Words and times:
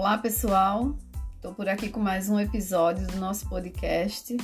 Olá, 0.00 0.16
pessoal. 0.16 0.96
Estou 1.36 1.52
por 1.52 1.68
aqui 1.68 1.90
com 1.90 2.00
mais 2.00 2.30
um 2.30 2.40
episódio 2.40 3.06
do 3.06 3.18
nosso 3.18 3.46
podcast 3.50 4.34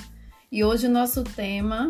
e 0.53 0.63
hoje 0.63 0.87
o 0.87 0.91
nosso 0.91 1.25
tema 1.25 1.89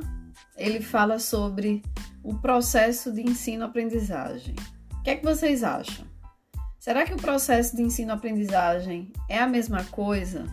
ele 0.56 0.80
fala 0.80 1.19
sobre 1.19 1.83
o 2.22 2.37
processo 2.37 3.12
de 3.12 3.22
ensino-aprendizagem. 3.22 4.54
O 4.92 5.02
que 5.02 5.10
é 5.10 5.16
que 5.16 5.24
vocês 5.24 5.65
acham? 5.65 6.06
Será 6.79 7.04
que 7.04 7.15
o 7.15 7.16
processo 7.16 7.74
de 7.74 7.83
ensino-aprendizagem 7.83 9.12
é 9.29 9.40
a 9.40 9.48
mesma 9.48 9.83
coisa? 9.87 10.44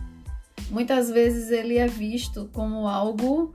Muitas 0.68 1.08
vezes 1.08 1.52
ele 1.52 1.78
é 1.78 1.86
visto 1.86 2.50
como 2.52 2.88
algo 2.88 3.54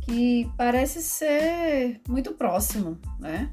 que 0.00 0.50
parece 0.56 1.00
ser 1.00 2.00
muito 2.08 2.32
próximo, 2.32 2.98
né? 3.20 3.52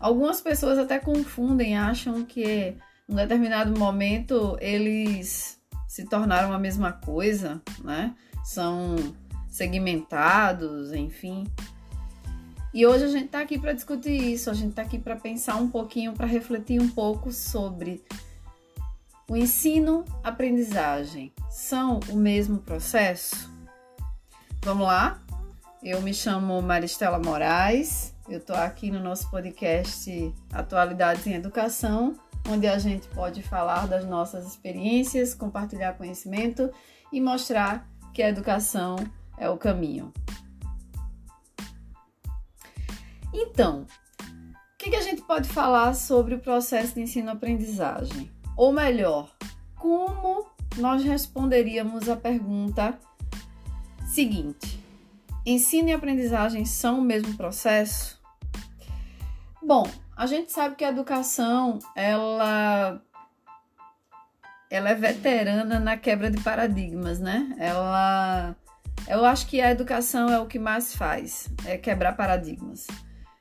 Algumas 0.00 0.40
pessoas 0.40 0.78
até 0.78 0.98
confundem, 0.98 1.78
acham 1.78 2.24
que 2.24 2.76
um 3.08 3.14
determinado 3.14 3.78
momento 3.78 4.56
eles 4.60 5.58
se 5.86 6.04
tornaram 6.04 6.52
a 6.52 6.58
mesma 6.58 6.92
coisa, 6.92 7.62
né? 7.82 8.14
São 8.44 8.96
segmentados, 9.48 10.92
enfim. 10.92 11.46
E 12.72 12.86
hoje 12.86 13.04
a 13.04 13.08
gente 13.08 13.26
está 13.26 13.40
aqui 13.40 13.58
para 13.58 13.72
discutir 13.72 14.12
isso, 14.12 14.50
a 14.50 14.54
gente 14.54 14.70
está 14.70 14.82
aqui 14.82 14.98
para 14.98 15.16
pensar 15.16 15.56
um 15.56 15.68
pouquinho, 15.68 16.12
para 16.12 16.26
refletir 16.26 16.80
um 16.80 16.88
pouco 16.88 17.32
sobre 17.32 18.04
o 19.28 19.36
ensino-aprendizagem. 19.36 21.32
São 21.50 22.00
o 22.10 22.16
mesmo 22.16 22.58
processo? 22.58 23.50
Vamos 24.62 24.86
lá? 24.86 25.18
Eu 25.82 26.02
me 26.02 26.12
chamo 26.12 26.60
Maristela 26.60 27.18
Moraes, 27.18 28.14
eu 28.28 28.38
estou 28.38 28.56
aqui 28.56 28.90
no 28.90 29.00
nosso 29.00 29.30
podcast 29.30 30.34
Atualidades 30.52 31.26
em 31.26 31.34
Educação, 31.34 32.14
onde 32.50 32.66
a 32.66 32.78
gente 32.78 33.06
pode 33.08 33.42
falar 33.42 33.86
das 33.86 34.04
nossas 34.04 34.46
experiências, 34.46 35.34
compartilhar 35.34 35.94
conhecimento 35.94 36.70
e 37.12 37.20
mostrar 37.20 37.86
que 38.14 38.22
a 38.22 38.28
educação 38.28 38.96
é 39.36 39.48
o 39.48 39.56
caminho. 39.56 40.12
Então, 43.32 43.82
o 43.82 44.78
que, 44.78 44.96
a 44.96 45.02
gente 45.02 45.22
pode 45.22 45.48
falar 45.48 45.94
sobre 45.94 46.34
o 46.34 46.40
processo 46.40 46.94
de 46.94 47.02
ensino-aprendizagem? 47.02 48.30
Ou 48.56 48.72
melhor, 48.72 49.30
como 49.76 50.46
nós 50.78 51.04
responderíamos 51.04 52.08
a 52.08 52.16
pergunta 52.16 52.98
seguinte: 54.06 54.82
ensino 55.44 55.90
e 55.90 55.92
aprendizagem 55.92 56.64
são 56.64 57.00
o 57.00 57.02
mesmo 57.02 57.36
processo? 57.36 58.17
Bom, 59.68 59.86
a 60.16 60.24
gente 60.24 60.50
sabe 60.50 60.76
que 60.76 60.82
a 60.82 60.88
educação, 60.88 61.78
ela 61.94 63.02
ela 64.70 64.88
é 64.88 64.94
veterana 64.94 65.78
na 65.78 65.94
quebra 65.94 66.30
de 66.30 66.42
paradigmas, 66.42 67.20
né? 67.20 67.54
Ela 67.58 68.56
eu 69.06 69.26
acho 69.26 69.46
que 69.46 69.60
a 69.60 69.70
educação 69.70 70.30
é 70.30 70.40
o 70.40 70.46
que 70.46 70.58
mais 70.58 70.96
faz, 70.96 71.50
é 71.66 71.76
quebrar 71.76 72.16
paradigmas. 72.16 72.86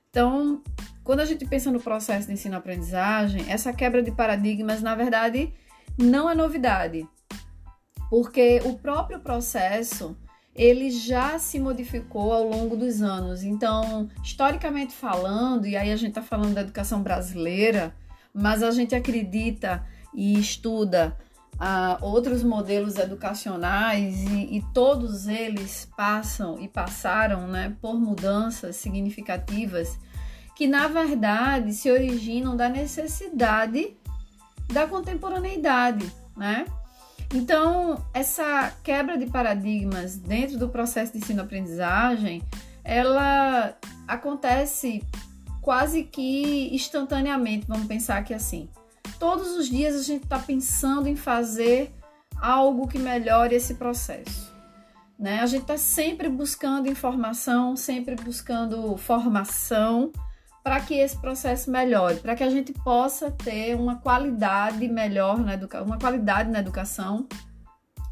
Então, 0.10 0.62
quando 1.02 1.22
a 1.22 1.26
gente 1.26 1.46
pensa 1.46 1.72
no 1.72 1.80
processo 1.80 2.28
de 2.28 2.34
ensino-aprendizagem, 2.34 3.50
essa 3.50 3.72
quebra 3.72 4.04
de 4.04 4.12
paradigmas, 4.12 4.82
na 4.82 4.96
verdade, 4.96 5.54
não 5.98 6.30
é 6.30 6.36
novidade, 6.36 7.08
porque 8.10 8.62
o 8.66 8.78
próprio 8.78 9.22
processo 9.22 10.18
ele 10.58 10.90
já 10.90 11.38
se 11.38 11.60
modificou 11.60 12.34
ao 12.34 12.44
longo 12.44 12.76
dos 12.76 13.02
anos. 13.02 13.44
Então, 13.44 14.10
historicamente 14.24 14.92
falando, 14.92 15.68
e 15.68 15.78
aí 15.78 15.92
a 15.92 15.96
gente 15.96 16.10
está 16.10 16.22
falando 16.24 16.56
da 16.56 16.62
educação 16.62 17.04
brasileira, 17.04 17.94
mas 18.34 18.64
a 18.64 18.72
gente 18.72 18.96
acredita 18.96 19.86
e 20.14 20.40
estuda 20.40 21.16
uh, 21.56 22.04
outros 22.04 22.42
modelos 22.42 22.98
educacionais 22.98 24.24
e, 24.24 24.58
e, 24.58 24.64
todos 24.74 25.28
eles 25.28 25.88
passam 25.96 26.60
e 26.60 26.68
passaram 26.68 27.48
né, 27.48 27.76
por 27.80 27.94
mudanças 28.00 28.78
significativas 28.78 30.00
que, 30.56 30.66
na 30.66 30.88
verdade, 30.88 31.72
se 31.72 31.92
originam 31.92 32.58
da 32.58 32.68
necessidade 32.68 33.96
da 34.74 34.88
contemporaneidade, 34.88 36.12
né? 36.36 36.66
Então, 37.34 38.04
essa 38.14 38.74
quebra 38.84 39.18
de 39.18 39.26
paradigmas 39.26 40.18
dentro 40.18 40.58
do 40.58 40.70
processo 40.70 41.12
de 41.12 41.20
ensino-aprendizagem, 41.20 42.42
ela 42.84 43.76
acontece 44.08 45.04
quase 45.62 46.04
que 46.04 46.74
instantaneamente, 46.74 47.66
vamos 47.68 47.88
pensar 47.88 48.24
que 48.24 48.34
assim. 48.34 48.70
Todos 49.20 49.58
os 49.58 49.68
dias 49.68 49.96
a 49.96 50.04
gente 50.04 50.24
está 50.24 50.40
pensando 50.40 51.08
em 51.10 51.16
fazer 51.16 51.92
algo 52.42 52.88
que 52.88 52.98
melhore 52.98 53.56
esse 53.56 53.74
processo. 53.74 54.56
Né? 55.20 55.42
A 55.42 55.46
gente 55.46 55.64
está 55.64 55.78
sempre 55.78 56.30
buscando 56.30 56.88
informação, 56.88 57.76
sempre 57.76 58.16
buscando 58.16 58.96
formação 58.96 60.12
para 60.68 60.82
que 60.82 60.96
esse 60.96 61.16
processo 61.16 61.72
melhore, 61.72 62.20
para 62.20 62.36
que 62.36 62.44
a 62.44 62.50
gente 62.50 62.74
possa 62.74 63.32
ter 63.32 63.74
uma 63.74 64.02
qualidade 64.02 64.86
melhor 64.90 65.40
na 65.40 65.54
educação, 65.54 65.86
uma 65.86 65.98
qualidade 65.98 66.50
na 66.50 66.60
educação, 66.60 67.26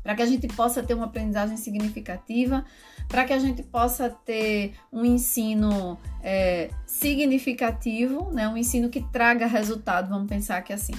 para 0.01 0.15
que 0.15 0.21
a 0.21 0.25
gente 0.25 0.47
possa 0.47 0.81
ter 0.81 0.93
uma 0.93 1.03
aprendizagem 1.03 1.57
significativa, 1.57 2.63
para 3.09 3.25
que 3.25 3.33
a 3.33 3.39
gente 3.39 3.61
possa 3.61 4.09
ter 4.09 4.73
um 4.89 5.03
ensino 5.03 5.99
é, 6.23 6.69
significativo, 6.87 8.31
né? 8.31 8.47
um 8.47 8.55
ensino 8.55 8.87
que 8.87 9.01
traga 9.11 9.47
resultado, 9.47 10.07
vamos 10.07 10.29
pensar 10.29 10.61
que 10.61 10.71
assim. 10.71 10.93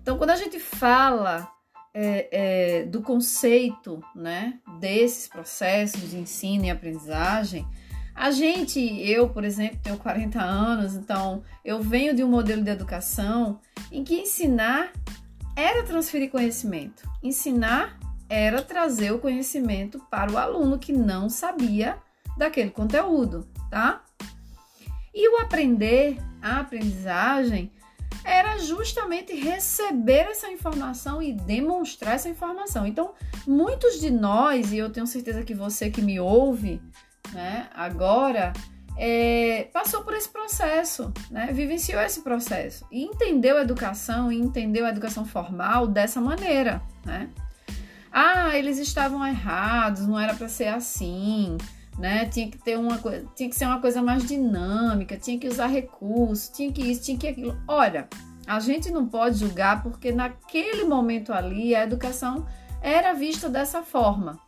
Então, 0.00 0.16
quando 0.16 0.30
a 0.30 0.36
gente 0.36 0.58
fala 0.58 1.46
é, 1.92 2.28
é, 2.32 2.84
do 2.84 3.02
conceito 3.02 4.02
né, 4.16 4.58
desses 4.80 5.28
processos 5.28 6.08
de 6.08 6.16
ensino 6.16 6.64
e 6.64 6.70
aprendizagem, 6.70 7.68
a 8.14 8.30
gente, 8.30 8.80
eu, 8.80 9.28
por 9.28 9.44
exemplo, 9.44 9.78
tenho 9.82 9.98
40 9.98 10.40
anos, 10.40 10.94
então 10.94 11.42
eu 11.64 11.82
venho 11.82 12.14
de 12.14 12.22
um 12.22 12.28
modelo 12.28 12.62
de 12.62 12.70
educação 12.70 13.60
em 13.90 14.04
que 14.04 14.14
ensinar 14.14 14.92
era 15.56 15.82
transferir 15.82 16.30
conhecimento. 16.30 17.08
Ensinar 17.22 17.98
era 18.28 18.62
trazer 18.62 19.12
o 19.12 19.18
conhecimento 19.18 19.98
para 20.10 20.30
o 20.30 20.38
aluno 20.38 20.78
que 20.78 20.92
não 20.92 21.28
sabia 21.28 21.98
daquele 22.36 22.70
conteúdo, 22.70 23.48
tá? 23.70 24.02
E 25.12 25.28
o 25.28 25.40
aprender, 25.40 26.18
a 26.40 26.60
aprendizagem, 26.60 27.70
era 28.24 28.58
justamente 28.58 29.34
receber 29.34 30.26
essa 30.30 30.50
informação 30.50 31.22
e 31.22 31.32
demonstrar 31.32 32.14
essa 32.14 32.28
informação. 32.28 32.86
Então, 32.86 33.12
muitos 33.46 34.00
de 34.00 34.10
nós, 34.10 34.72
e 34.72 34.78
eu 34.78 34.90
tenho 34.90 35.06
certeza 35.06 35.44
que 35.44 35.54
você 35.54 35.90
que 35.90 36.00
me 36.00 36.18
ouve, 36.18 36.80
né, 37.32 37.68
agora, 37.74 38.52
é, 38.96 39.68
passou 39.72 40.02
por 40.02 40.14
esse 40.14 40.28
processo, 40.28 41.12
né, 41.30 41.48
vivenciou 41.52 42.00
esse 42.00 42.22
processo 42.22 42.86
e 42.90 43.02
entendeu 43.02 43.56
a 43.56 43.62
educação 43.62 44.30
e 44.30 44.38
entendeu 44.38 44.86
a 44.86 44.90
educação 44.90 45.24
formal 45.24 45.86
dessa 45.86 46.20
maneira, 46.20 46.80
né? 47.04 47.28
Ah, 48.12 48.56
eles 48.56 48.78
estavam 48.78 49.26
errados, 49.26 50.06
não 50.06 50.18
era 50.18 50.34
para 50.34 50.48
ser 50.48 50.68
assim, 50.68 51.58
né? 51.98 52.26
Tinha 52.26 52.48
que 52.48 52.56
ter 52.58 52.78
uma 52.78 52.98
coisa, 52.98 53.26
tinha 53.34 53.48
que 53.48 53.56
ser 53.56 53.66
uma 53.66 53.80
coisa 53.80 54.00
mais 54.00 54.24
dinâmica, 54.24 55.16
tinha 55.16 55.36
que 55.36 55.48
usar 55.48 55.66
recursos, 55.66 56.48
tinha 56.48 56.72
que 56.72 56.80
isso, 56.80 57.02
tinha 57.02 57.18
que 57.18 57.26
aquilo. 57.26 57.60
Olha, 57.66 58.08
a 58.46 58.60
gente 58.60 58.90
não 58.90 59.06
pode 59.06 59.38
julgar 59.38 59.82
porque 59.82 60.12
naquele 60.12 60.84
momento 60.84 61.32
ali 61.32 61.74
a 61.74 61.82
educação 61.82 62.46
era 62.80 63.14
vista 63.14 63.48
dessa 63.48 63.82
forma, 63.82 64.38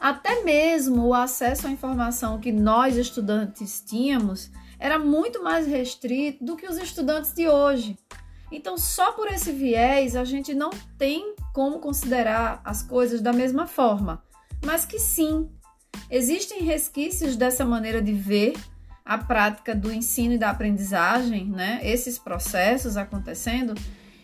até 0.00 0.42
mesmo 0.44 1.06
o 1.06 1.14
acesso 1.14 1.66
à 1.66 1.70
informação 1.70 2.38
que 2.38 2.52
nós 2.52 2.96
estudantes 2.96 3.80
tínhamos 3.80 4.50
era 4.78 4.98
muito 4.98 5.42
mais 5.42 5.66
restrito 5.66 6.44
do 6.44 6.56
que 6.56 6.66
os 6.66 6.76
estudantes 6.76 7.32
de 7.32 7.48
hoje. 7.48 7.98
Então, 8.50 8.78
só 8.78 9.12
por 9.12 9.28
esse 9.28 9.52
viés, 9.52 10.16
a 10.16 10.24
gente 10.24 10.54
não 10.54 10.70
tem 10.96 11.34
como 11.52 11.80
considerar 11.80 12.60
as 12.64 12.82
coisas 12.82 13.20
da 13.20 13.32
mesma 13.32 13.66
forma, 13.66 14.22
mas 14.64 14.84
que 14.84 14.98
sim, 14.98 15.50
existem 16.10 16.62
resquícios 16.62 17.36
dessa 17.36 17.64
maneira 17.64 18.00
de 18.00 18.12
ver 18.12 18.54
a 19.04 19.18
prática 19.18 19.74
do 19.74 19.92
ensino 19.92 20.34
e 20.34 20.38
da 20.38 20.50
aprendizagem, 20.50 21.46
né? 21.46 21.80
Esses 21.82 22.18
processos 22.18 22.96
acontecendo. 22.96 23.74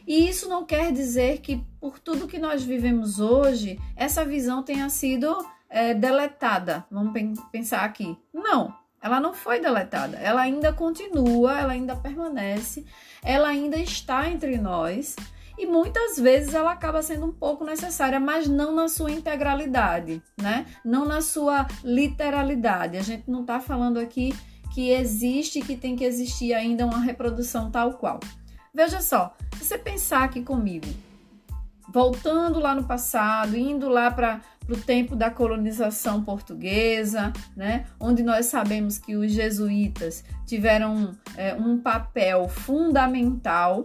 E 0.07 0.29
isso 0.29 0.49
não 0.49 0.65
quer 0.65 0.93
dizer 0.93 1.39
que 1.41 1.65
por 1.81 1.99
tudo 1.99 2.29
que 2.29 2.39
nós 2.39 2.63
vivemos 2.63 3.19
hoje, 3.19 3.79
essa 3.97 4.25
visão 4.25 4.63
tenha 4.63 4.89
sido 4.91 5.35
é, 5.75 5.93
deletada. 5.93 6.87
Vamos 6.89 7.13
pensar 7.51 7.81
aqui. 7.81 8.17
Não, 8.33 8.73
ela 9.03 9.19
não 9.19 9.35
foi 9.35 9.59
deletada. 9.59 10.17
Ela 10.19 10.43
ainda 10.43 10.73
continua, 10.73 11.59
ela 11.59 11.73
ainda 11.73 11.97
permanece, 11.97 12.87
ela 13.25 13.49
ainda 13.49 13.77
está 13.77 14.31
entre 14.31 14.57
nós. 14.57 15.17
E 15.59 15.67
muitas 15.67 16.17
vezes 16.17 16.55
ela 16.55 16.71
acaba 16.73 17.03
sendo 17.03 17.27
um 17.27 17.33
pouco 17.33 17.65
necessária, 17.65 18.21
mas 18.21 18.49
não 18.49 18.73
na 18.73 18.89
sua 18.89 19.11
integralidade, 19.11 20.23
né? 20.41 20.65
Não 20.85 21.05
na 21.05 21.21
sua 21.21 21.67
literalidade. 21.83 22.97
A 22.97 23.03
gente 23.03 23.29
não 23.29 23.41
está 23.41 23.59
falando 23.59 23.99
aqui 23.99 24.33
que 24.73 24.91
existe, 24.91 25.61
que 25.61 25.77
tem 25.77 25.97
que 25.97 26.05
existir 26.05 26.55
ainda 26.55 26.87
uma 26.87 26.99
reprodução 26.99 27.71
tal 27.71 27.95
qual. 27.95 28.21
Veja 28.73 29.01
só, 29.01 29.35
se 29.57 29.65
você 29.65 29.79
pensar 29.79 30.25
aqui 30.25 30.43
comigo, 30.43 30.89
voltando 31.89 32.59
lá 32.59 32.75
no 32.75 32.83
passado, 32.83 33.57
indo 33.57 33.89
lá 33.89 34.11
para 34.11 34.41
o 34.69 34.77
tempo 34.77 35.15
da 35.15 35.31
colonização 35.31 36.23
portuguesa, 36.23 37.33
né? 37.57 37.87
onde 38.01 38.23
nós 38.23 38.47
sabemos 38.47 38.99
que 38.99 39.17
os 39.17 39.31
jesuítas 39.33 40.25
tiveram 40.47 41.15
é, 41.37 41.55
um 41.55 41.79
papel 41.79 42.49
fundamental, 42.49 43.85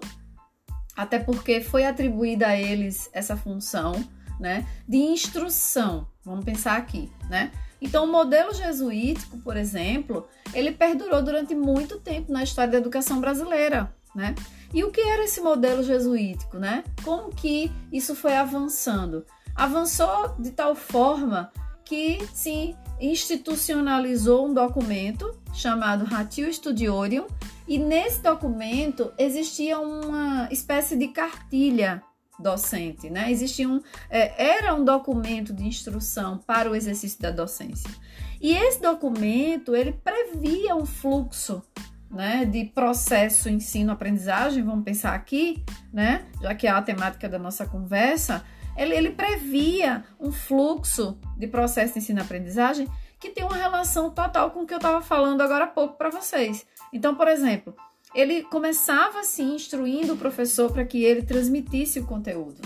até 0.96 1.20
porque 1.20 1.62
foi 1.62 1.86
atribuída 1.86 2.48
a 2.48 2.56
eles 2.56 3.10
essa 3.14 3.36
função 3.36 3.94
né, 4.40 4.66
de 4.88 4.98
instrução. 4.98 6.08
Vamos 6.24 6.46
pensar 6.46 6.78
aqui, 6.78 7.12
né? 7.30 7.52
Então, 7.82 8.04
o 8.04 8.12
modelo 8.12 8.54
jesuítico, 8.54 9.38
por 9.40 9.56
exemplo, 9.56 10.28
ele 10.54 10.72
perdurou 10.72 11.22
durante 11.22 11.56
muito 11.56 12.00
tempo 12.00 12.32
na 12.32 12.44
história 12.44 12.72
da 12.72 12.78
educação 12.78 13.20
brasileira, 13.20 13.94
né? 14.14 14.36
E 14.74 14.84
o 14.84 14.92
que 14.92 15.02
era 15.02 15.24
esse 15.24 15.42
modelo 15.42 15.82
jesuítico, 15.82 16.58
né? 16.58 16.84
Como 17.04 17.30
que 17.30 17.72
isso 17.92 18.16
foi 18.16 18.36
avançando? 18.36 19.26
Avançou 19.56 20.36
de 20.40 20.52
tal 20.52 20.76
forma 20.76 21.52
que 21.84 22.20
se 22.34 22.76
institucionalizou 23.00 24.48
um 24.48 24.54
documento 24.54 25.40
chamado 25.54 26.06
Ratio 26.06 26.54
Studiorium, 26.54 27.26
e 27.68 27.78
nesse 27.78 28.22
documento 28.22 29.12
existia 29.18 29.80
uma 29.80 30.48
espécie 30.52 30.96
de 30.96 31.08
cartilha 31.10 32.02
docente, 32.40 33.10
né? 33.10 33.32
Existia 33.32 33.68
um, 33.68 33.82
é, 34.10 34.58
era 34.58 34.74
um 34.74 34.84
documento 34.84 35.54
de 35.54 35.68
instrução 35.68 36.38
para 36.38 36.72
o 36.72 36.76
exercício 36.76 37.22
da 37.22 37.30
docência. 37.30 37.90
E 38.42 38.54
esse 38.56 38.82
documento, 38.82 39.76
ele 39.76 39.92
previa 39.92 40.76
um 40.76 40.86
fluxo 40.86 41.62
né, 42.10 42.46
de 42.46 42.66
processo 42.66 43.50
ensino-aprendizagem, 43.50 44.64
vamos 44.64 44.84
pensar 44.84 45.14
aqui, 45.14 45.64
né, 45.94 46.26
já 46.42 46.56
que 46.56 46.66
é 46.66 46.72
a 46.72 46.82
temática 46.82 47.30
da 47.30 47.38
nossa 47.38 47.66
conversa, 47.68 48.44
ele, 48.80 48.96
ele 48.96 49.12
previa 49.12 50.06
um 50.18 50.32
fluxo 50.32 51.20
de 51.38 51.48
processo 51.48 51.94
de 51.94 52.00
ensino-aprendizagem 52.00 52.88
que 53.20 53.30
tem 53.30 53.44
uma 53.44 53.58
relação 53.58 54.10
total 54.10 54.52
com 54.52 54.62
o 54.62 54.66
que 54.66 54.74
eu 54.74 54.78
estava 54.78 55.02
falando 55.02 55.42
agora 55.42 55.66
há 55.66 55.68
pouco 55.68 55.98
para 55.98 56.10
vocês. 56.10 56.66
Então, 56.94 57.14
por 57.14 57.28
exemplo, 57.28 57.76
ele 58.16 58.44
começava 58.44 59.20
assim 59.20 59.56
instruindo 59.56 60.14
o 60.14 60.18
professor 60.18 60.72
para 60.72 60.86
que 60.86 61.04
ele 61.04 61.22
transmitisse 61.24 62.00
o 62.00 62.06
conteúdo. 62.06 62.62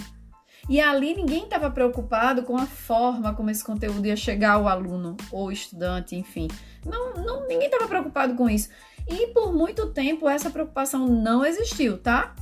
E 0.69 0.80
ali 0.80 1.15
ninguém 1.15 1.45
estava 1.45 1.71
preocupado 1.71 2.44
com 2.44 2.56
a 2.56 2.68
forma 2.68 3.33
como 3.33 3.50
esse 3.50 3.63
conteúdo 3.63 4.06
ia 4.06 4.15
chegar 4.15 4.54
ao 4.54 4.68
aluno 4.68 5.18
ou 5.31 5.51
estudante, 5.51 6.15
enfim. 6.15 6.48
Não, 6.86 7.15
não 7.15 7.48
ninguém 7.48 7.65
estava 7.65 7.88
preocupado 7.88 8.36
com 8.36 8.48
isso. 8.48 8.69
E 9.10 9.27
por 9.33 9.51
muito 9.51 9.88
tempo 9.88 10.30
essa 10.30 10.51
preocupação 10.51 11.07
não 11.07 11.44
existiu, 11.44 11.98
tá? 11.98 12.36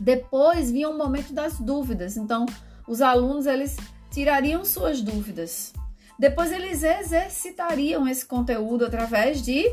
Depois 0.00 0.70
vinha 0.70 0.90
o 0.90 0.92
um 0.92 0.98
momento 0.98 1.32
das 1.32 1.58
dúvidas. 1.58 2.16
Então, 2.16 2.44
os 2.88 3.02
alunos 3.02 3.46
eles 3.46 3.76
tirariam 4.10 4.64
suas 4.64 5.00
dúvidas. 5.00 5.72
Depois 6.18 6.50
eles 6.50 6.82
exercitariam 6.82 8.08
esse 8.08 8.26
conteúdo 8.26 8.84
através 8.86 9.40
de 9.42 9.64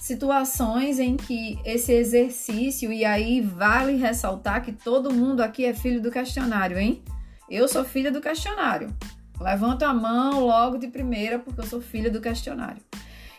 situações 0.00 0.98
em 0.98 1.16
que 1.16 1.58
esse 1.64 1.92
exercício, 1.92 2.92
e 2.92 3.04
aí 3.04 3.40
vale 3.40 3.96
ressaltar 3.96 4.64
que 4.64 4.72
todo 4.72 5.12
mundo 5.12 5.42
aqui 5.42 5.64
é 5.64 5.74
filho 5.74 6.00
do 6.00 6.10
questionário, 6.10 6.78
hein? 6.78 7.02
Eu 7.50 7.68
sou 7.68 7.84
filha 7.84 8.10
do 8.10 8.20
questionário. 8.20 8.94
Levanto 9.40 9.82
a 9.82 9.92
mão 9.92 10.40
logo 10.40 10.78
de 10.78 10.88
primeira 10.88 11.38
porque 11.38 11.60
eu 11.60 11.66
sou 11.66 11.80
filha 11.80 12.10
do 12.10 12.20
questionário. 12.20 12.80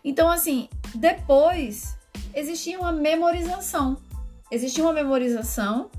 Então, 0.04 0.30
assim, 0.30 0.70
depois 0.94 1.98
existia 2.34 2.80
uma 2.80 2.92
memorização. 2.92 3.98
Existia 4.52 4.84
uma 4.84 4.94
memorização 4.94 5.90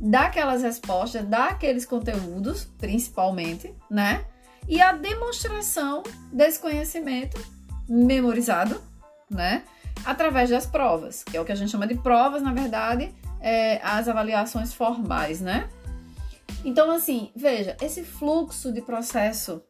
daquelas 0.00 0.62
respostas, 0.62 1.24
daqueles 1.24 1.86
conteúdos, 1.86 2.64
principalmente, 2.78 3.74
né? 3.90 4.24
E 4.68 4.80
a 4.80 4.92
demonstração 4.92 6.02
desse 6.32 6.58
conhecimento 6.58 7.38
memorizado, 7.88 8.80
né? 9.30 9.64
Através 10.04 10.50
das 10.50 10.66
provas, 10.66 11.22
que 11.22 11.36
é 11.36 11.40
o 11.40 11.44
que 11.44 11.52
a 11.52 11.54
gente 11.54 11.70
chama 11.70 11.86
de 11.86 11.94
provas, 11.96 12.42
na 12.42 12.52
verdade, 12.52 13.14
é, 13.40 13.80
as 13.82 14.08
avaliações 14.08 14.72
formais, 14.72 15.40
né? 15.40 15.68
Então, 16.64 16.90
assim, 16.90 17.30
veja, 17.36 17.76
esse 17.80 18.02
fluxo 18.02 18.72
de 18.72 18.80
processo 18.80 19.62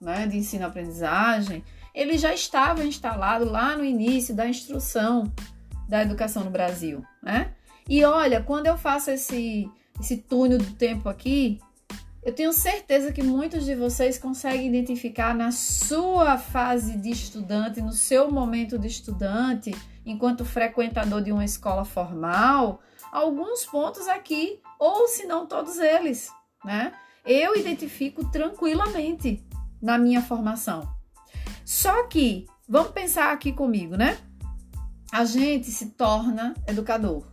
né, 0.00 0.26
de 0.26 0.38
ensino-aprendizagem, 0.38 1.62
ele 1.94 2.16
já 2.16 2.32
estava 2.32 2.84
instalado 2.84 3.44
lá 3.44 3.76
no 3.76 3.84
início 3.84 4.34
da 4.34 4.48
instrução 4.48 5.30
da 5.86 6.02
educação 6.02 6.44
no 6.44 6.50
Brasil, 6.50 7.04
né? 7.22 7.52
E 7.90 8.04
olha, 8.04 8.40
quando 8.40 8.66
eu 8.66 8.78
faço 8.78 9.10
esse, 9.10 9.68
esse 9.98 10.18
túnel 10.18 10.58
do 10.58 10.74
tempo 10.74 11.08
aqui, 11.08 11.60
eu 12.22 12.32
tenho 12.32 12.52
certeza 12.52 13.10
que 13.10 13.20
muitos 13.20 13.64
de 13.64 13.74
vocês 13.74 14.16
conseguem 14.16 14.68
identificar 14.68 15.34
na 15.34 15.50
sua 15.50 16.38
fase 16.38 16.96
de 16.96 17.10
estudante, 17.10 17.82
no 17.82 17.92
seu 17.92 18.30
momento 18.30 18.78
de 18.78 18.86
estudante, 18.86 19.74
enquanto 20.06 20.44
frequentador 20.44 21.20
de 21.20 21.32
uma 21.32 21.44
escola 21.44 21.84
formal, 21.84 22.80
alguns 23.10 23.66
pontos 23.66 24.06
aqui, 24.06 24.60
ou 24.78 25.08
se 25.08 25.26
não 25.26 25.44
todos 25.44 25.78
eles, 25.78 26.30
né? 26.64 26.92
Eu 27.26 27.56
identifico 27.56 28.24
tranquilamente 28.30 29.44
na 29.82 29.98
minha 29.98 30.22
formação. 30.22 30.88
Só 31.64 32.04
que, 32.04 32.46
vamos 32.68 32.92
pensar 32.92 33.32
aqui 33.32 33.52
comigo, 33.52 33.96
né? 33.96 34.16
A 35.10 35.24
gente 35.24 35.72
se 35.72 35.86
torna 35.86 36.54
educador, 36.68 37.29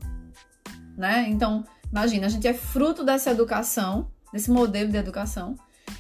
né? 0.97 1.27
Então, 1.29 1.63
imagina, 1.91 2.25
a 2.25 2.29
gente 2.29 2.47
é 2.47 2.53
fruto 2.53 3.03
dessa 3.03 3.31
educação, 3.31 4.09
desse 4.33 4.49
modelo 4.49 4.89
de 4.89 4.97
educação, 4.97 5.55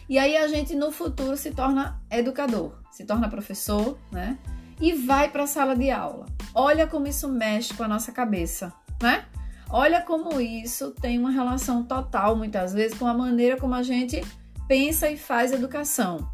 e 0.09 0.17
aí 0.17 0.35
a 0.35 0.47
gente 0.47 0.75
no 0.75 0.91
futuro 0.91 1.37
se 1.37 1.51
torna 1.51 2.01
educador, 2.09 2.73
se 2.91 3.05
torna 3.05 3.29
professor, 3.29 3.97
né? 4.11 4.37
E 4.81 4.93
vai 4.93 5.29
para 5.29 5.43
a 5.43 5.47
sala 5.47 5.75
de 5.75 5.91
aula. 5.91 6.25
Olha 6.53 6.87
como 6.87 7.07
isso 7.07 7.27
mexe 7.27 7.73
com 7.73 7.83
a 7.83 7.87
nossa 7.87 8.11
cabeça, 8.11 8.73
né? 9.01 9.25
Olha 9.69 10.01
como 10.01 10.39
isso 10.39 10.91
tem 10.91 11.19
uma 11.19 11.31
relação 11.31 11.83
total, 11.83 12.35
muitas 12.35 12.73
vezes, 12.73 12.97
com 12.97 13.05
a 13.05 13.13
maneira 13.13 13.57
como 13.57 13.75
a 13.75 13.83
gente 13.83 14.21
pensa 14.67 15.09
e 15.09 15.17
faz 15.17 15.51
educação. 15.51 16.29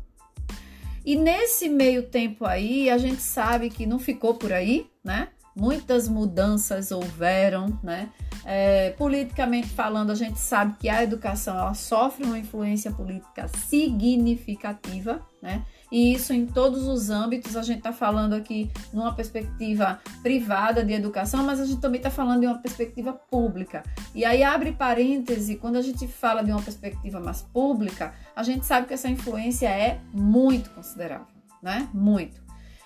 E 1.06 1.15
nesse 1.15 1.68
meio 1.68 2.04
tempo 2.04 2.45
aí, 2.45 2.89
a 2.89 2.98
gente 2.98 3.21
sabe 3.21 3.69
que 3.69 3.86
não 3.86 4.00
ficou 4.00 4.36
por 4.36 4.54
aí, 4.54 4.89
né? 5.04 5.30
Muitas 5.56 6.08
mudanças 6.08 6.92
houveram, 6.92 7.80
né? 7.84 8.10
É, 8.46 8.92
politicamente 8.92 9.70
falando, 9.70 10.12
a 10.12 10.16
gente 10.16 10.39
sabe 10.39 10.75
que 10.80 10.89
a 10.89 11.04
educação 11.04 11.58
ela 11.58 11.74
sofre 11.74 12.25
uma 12.25 12.38
influência 12.38 12.92
política 12.92 13.48
significativa, 13.48 15.22
né? 15.42 15.63
e 15.94 16.12
isso 16.12 16.34
em 16.34 16.48
todos 16.48 16.88
os 16.88 17.12
âmbitos. 17.12 17.56
A 17.56 17.62
gente 17.62 17.77
está 17.77 17.94
falando 17.94 18.34
aqui 18.34 18.72
numa 18.92 19.13
perspectiva 19.13 20.01
privada 20.24 20.84
de 20.84 20.92
educação, 20.92 21.44
mas 21.44 21.60
a 21.60 21.66
gente 21.66 21.80
também 21.80 22.00
está 22.00 22.10
falando 22.10 22.42
de 22.42 22.48
uma 22.48 22.58
perspectiva 22.58 23.13
pública. 23.13 23.84
E 24.16 24.25
aí 24.25 24.44
abre 24.44 24.72
parêntese, 24.72 25.56
quando 25.58 25.75
a 25.75 25.84
gente 25.84 26.08
fala 26.08 26.44
de 26.44 26.51
uma 26.51 26.63
perspectiva 26.63 27.20
mais 27.20 27.44
pública, 27.44 28.16
a 28.36 28.42
gente 28.42 28.66
sabe 28.66 28.88
que 28.88 28.96
essa 28.96 29.08
influência 29.08 29.70
é 29.70 30.00
muito 30.12 30.72
considerável, 30.72 31.27
né? 31.62 31.88
Muito. 31.94 32.42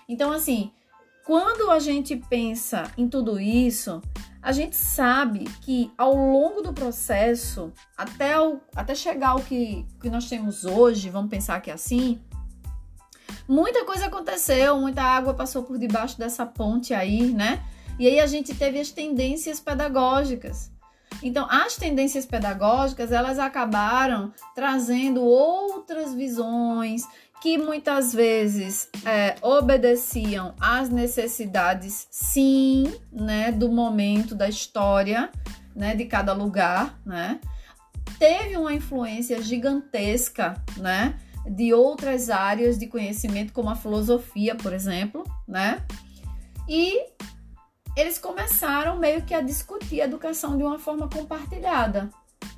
Então, 0.10 0.34
assim, 0.34 0.72
quando 1.28 1.70
a 1.70 1.78
gente 1.78 2.16
pensa 2.16 2.90
em 2.98 3.10
tudo 3.10 3.38
isso, 3.38 4.02
a 4.42 4.54
gente 4.54 4.78
sabe 4.78 5.44
que 5.62 5.92
ao 5.98 6.16
longo 6.16 6.62
do 6.62 6.72
processo, 6.72 7.74
até, 7.98 8.40
o, 8.40 8.62
até 8.74 8.96
chegar 8.96 9.32
ao 9.32 9.42
que, 9.42 9.86
que 10.00 10.10
nós 10.10 10.30
temos 10.30 10.64
hoje, 10.64 11.10
vamos 11.10 11.30
pensar 11.30 11.60
que 11.60 11.70
é 11.70 11.74
assim, 11.74 12.22
muita 13.46 13.84
coisa 13.84 14.06
aconteceu, 14.06 14.80
muita 14.80 15.04
água 15.04 15.34
passou 15.34 15.64
por 15.64 15.78
debaixo 15.78 16.18
dessa 16.18 16.46
ponte 16.46 16.94
aí, 16.94 17.34
né? 17.34 17.62
E 18.00 18.08
aí 18.08 18.22
a 18.22 18.26
gente 18.26 18.56
teve 18.56 18.80
as 18.80 18.90
tendências 18.90 19.60
pedagógicas. 19.60 20.72
Então, 21.22 21.46
as 21.50 21.76
tendências 21.76 22.26
pedagógicas, 22.26 23.12
elas 23.12 23.38
acabaram 23.38 24.32
trazendo 24.56 25.24
outras 25.24 26.14
visões 26.14 27.04
que 27.42 27.58
muitas 27.58 28.14
vezes 28.14 28.90
é, 29.06 29.36
obedeciam 29.42 30.56
às 30.60 30.90
necessidades, 30.90 32.08
sim, 32.10 32.94
né, 33.12 33.52
do 33.52 33.70
momento 33.70 34.34
da 34.34 34.50
história, 34.50 35.32
né, 35.76 35.96
de 35.96 36.06
cada 36.06 36.34
lugar, 36.34 37.00
né? 37.06 37.40
Teve 38.18 38.58
uma 38.58 38.74
influência 38.74 39.42
gigantesca, 39.42 40.62
né, 40.78 41.20
de 41.46 41.74
outras 41.74 42.30
áreas 42.30 42.78
de 42.78 42.88
conhecimento, 42.88 43.54
como 43.54 43.70
a 43.70 43.76
filosofia, 43.76 44.56
por 44.56 44.74
exemplo, 44.74 45.24
né? 45.48 45.86
E 46.68 47.06
eles 47.96 48.18
começaram 48.18 48.98
meio 48.98 49.24
que 49.24 49.34
a 49.34 49.42
discutir 49.42 50.02
a 50.02 50.06
educação 50.06 50.58
de 50.58 50.64
uma 50.64 50.78
forma 50.78 51.10
compartilhada. 51.10 52.10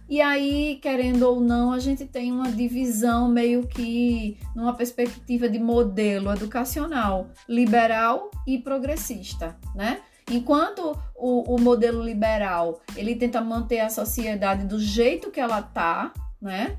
E 0.09 0.21
aí, 0.21 0.79
querendo 0.81 1.21
ou 1.21 1.39
não, 1.39 1.71
a 1.71 1.77
gente 1.77 2.03
tem 2.03 2.31
uma 2.31 2.51
divisão 2.51 3.27
meio 3.29 3.67
que 3.67 4.39
numa 4.55 4.73
perspectiva 4.73 5.47
de 5.47 5.59
modelo 5.59 6.31
educacional 6.31 7.29
liberal 7.47 8.31
e 8.47 8.57
progressista, 8.57 9.55
né? 9.75 10.01
Enquanto 10.31 10.97
o, 11.15 11.55
o 11.55 11.61
modelo 11.61 12.03
liberal 12.03 12.81
ele 12.95 13.15
tenta 13.15 13.39
manter 13.39 13.81
a 13.81 13.89
sociedade 13.89 14.65
do 14.65 14.79
jeito 14.79 15.29
que 15.29 15.39
ela 15.39 15.61
tá, 15.61 16.11
né? 16.41 16.75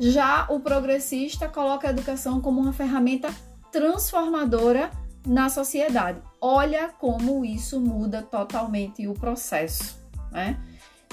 Já 0.00 0.48
o 0.50 0.58
progressista 0.58 1.48
coloca 1.48 1.86
a 1.86 1.90
educação 1.90 2.40
como 2.40 2.60
uma 2.60 2.72
ferramenta 2.72 3.28
transformadora 3.70 4.90
na 5.24 5.48
sociedade. 5.48 6.20
Olha 6.40 6.88
como 6.88 7.44
isso 7.44 7.80
muda 7.80 8.22
totalmente 8.22 9.06
o 9.06 9.14
processo, 9.14 10.04
né? 10.32 10.58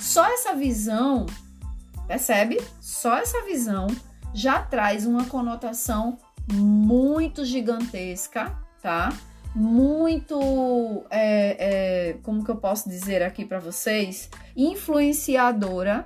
Só 0.04 0.26
essa 0.26 0.54
visão, 0.54 1.26
percebe? 2.06 2.62
Só 2.82 3.16
essa 3.16 3.42
visão 3.46 3.88
já 4.34 4.62
traz 4.62 5.08
uma 5.08 5.26
conotação 5.26 6.20
muito 6.52 7.46
gigantesca, 7.46 8.54
tá? 8.82 9.14
Muito, 9.56 11.06
é, 11.10 12.10
é, 12.10 12.14
como 12.22 12.44
que 12.44 12.52
eu 12.52 12.58
posso 12.58 12.90
dizer 12.90 13.24
aqui 13.24 13.46
para 13.46 13.60
vocês, 13.60 14.30
influenciadora 14.58 16.06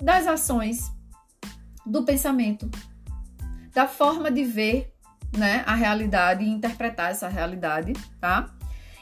das 0.00 0.26
ações, 0.26 0.90
do 1.86 2.02
pensamento, 2.02 2.68
da 3.72 3.86
forma 3.86 4.32
de 4.32 4.42
ver, 4.42 4.92
né, 5.38 5.62
a 5.64 5.76
realidade 5.76 6.44
e 6.44 6.48
interpretar 6.48 7.12
essa 7.12 7.28
realidade, 7.28 7.92
tá? 8.20 8.52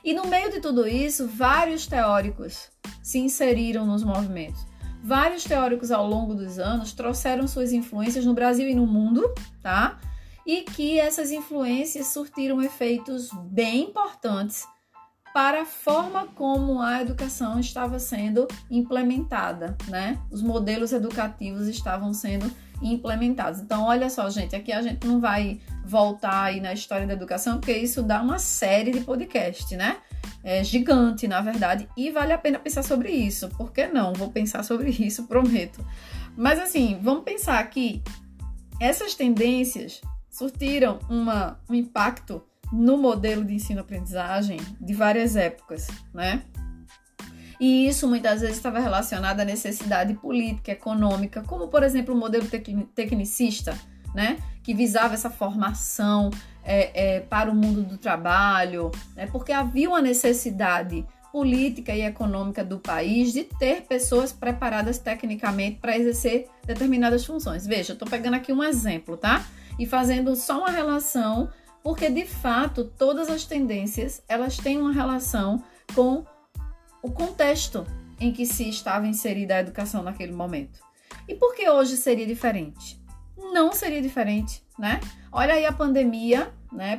E 0.04 0.14
no 0.14 0.26
meio 0.26 0.50
de 0.50 0.60
tudo 0.60 0.86
isso, 0.86 1.26
vários 1.26 1.86
teóricos 1.86 2.68
se 3.02 3.18
inseriram 3.18 3.86
nos 3.86 4.02
movimentos. 4.02 4.66
Vários 5.02 5.44
teóricos 5.44 5.90
ao 5.90 6.06
longo 6.06 6.34
dos 6.34 6.58
anos 6.58 6.92
trouxeram 6.92 7.48
suas 7.48 7.72
influências 7.72 8.24
no 8.24 8.34
Brasil 8.34 8.68
e 8.68 8.74
no 8.74 8.86
mundo, 8.86 9.32
tá? 9.62 9.98
E 10.46 10.62
que 10.62 10.98
essas 10.98 11.30
influências 11.30 12.08
surtiram 12.08 12.62
efeitos 12.62 13.30
bem 13.50 13.84
importantes 13.84 14.66
para 15.32 15.62
a 15.62 15.66
forma 15.66 16.26
como 16.26 16.80
a 16.80 17.00
educação 17.00 17.60
estava 17.60 17.98
sendo 17.98 18.48
implementada, 18.70 19.76
né? 19.88 20.18
Os 20.30 20.42
modelos 20.42 20.92
educativos 20.92 21.68
estavam 21.68 22.12
sendo 22.12 22.44
implementados. 22.46 22.69
Então, 22.80 23.84
olha 23.84 24.08
só, 24.08 24.28
gente, 24.30 24.56
aqui 24.56 24.72
a 24.72 24.82
gente 24.82 25.06
não 25.06 25.20
vai 25.20 25.60
voltar 25.84 26.44
aí 26.44 26.60
na 26.60 26.72
história 26.72 27.06
da 27.06 27.12
educação, 27.12 27.58
porque 27.58 27.72
isso 27.72 28.02
dá 28.02 28.22
uma 28.22 28.38
série 28.38 28.90
de 28.90 29.00
podcast, 29.00 29.76
né? 29.76 29.96
é, 30.42 30.64
gigante, 30.64 31.28
na 31.28 31.40
verdade, 31.40 31.88
e 31.96 32.10
vale 32.10 32.32
a 32.32 32.38
pena 32.38 32.58
pensar 32.58 32.82
sobre 32.82 33.10
isso. 33.10 33.48
Por 33.50 33.72
que 33.72 33.86
não? 33.86 34.12
Vou 34.12 34.30
pensar 34.30 34.62
sobre 34.62 34.90
isso, 35.04 35.26
prometo. 35.26 35.84
Mas 36.36 36.58
assim, 36.58 36.98
vamos 37.02 37.24
pensar 37.24 37.62
que 37.68 38.02
essas 38.80 39.14
tendências 39.14 40.00
surtiram 40.30 40.98
uma, 41.08 41.58
um 41.68 41.74
impacto 41.74 42.42
no 42.72 42.96
modelo 42.96 43.44
de 43.44 43.54
ensino-aprendizagem 43.54 44.58
de 44.80 44.94
várias 44.94 45.34
épocas, 45.34 45.88
né? 46.14 46.44
E 47.60 47.86
isso 47.86 48.08
muitas 48.08 48.40
vezes 48.40 48.56
estava 48.56 48.80
relacionado 48.80 49.40
à 49.40 49.44
necessidade 49.44 50.14
política, 50.14 50.72
econômica, 50.72 51.42
como 51.42 51.68
por 51.68 51.82
exemplo 51.82 52.14
o 52.14 52.18
modelo 52.18 52.46
tecnicista, 52.94 53.78
né? 54.14 54.38
Que 54.62 54.72
visava 54.72 55.12
essa 55.12 55.28
formação 55.28 56.30
é, 56.64 57.16
é, 57.16 57.20
para 57.20 57.50
o 57.50 57.54
mundo 57.54 57.82
do 57.82 57.98
trabalho, 57.98 58.90
né? 59.16 59.26
porque 59.26 59.52
havia 59.52 59.88
uma 59.88 60.00
necessidade 60.00 61.04
política 61.32 61.94
e 61.94 62.02
econômica 62.02 62.64
do 62.64 62.78
país 62.78 63.32
de 63.32 63.44
ter 63.44 63.82
pessoas 63.82 64.32
preparadas 64.32 64.98
tecnicamente 64.98 65.78
para 65.78 65.96
exercer 65.96 66.48
determinadas 66.66 67.24
funções. 67.24 67.66
Veja, 67.66 67.92
estou 67.92 68.08
pegando 68.08 68.34
aqui 68.34 68.52
um 68.52 68.64
exemplo, 68.64 69.16
tá? 69.16 69.46
E 69.78 69.86
fazendo 69.86 70.34
só 70.34 70.58
uma 70.58 70.70
relação, 70.70 71.48
porque 71.84 72.10
de 72.10 72.26
fato 72.26 72.84
todas 72.84 73.30
as 73.30 73.44
tendências 73.44 74.22
elas 74.28 74.56
têm 74.56 74.78
uma 74.78 74.92
relação 74.92 75.62
com 75.94 76.24
o 77.02 77.10
contexto 77.10 77.86
em 78.18 78.32
que 78.32 78.44
se 78.44 78.68
estava 78.68 79.06
inserida 79.06 79.56
a 79.56 79.60
educação 79.60 80.02
naquele 80.02 80.32
momento. 80.32 80.80
E 81.26 81.34
por 81.34 81.54
que 81.54 81.68
hoje 81.68 81.96
seria 81.96 82.26
diferente? 82.26 83.00
Não 83.36 83.72
seria 83.72 84.02
diferente, 84.02 84.62
né? 84.78 85.00
Olha 85.32 85.54
aí 85.54 85.64
a 85.64 85.72
pandemia, 85.72 86.52
né? 86.72 86.98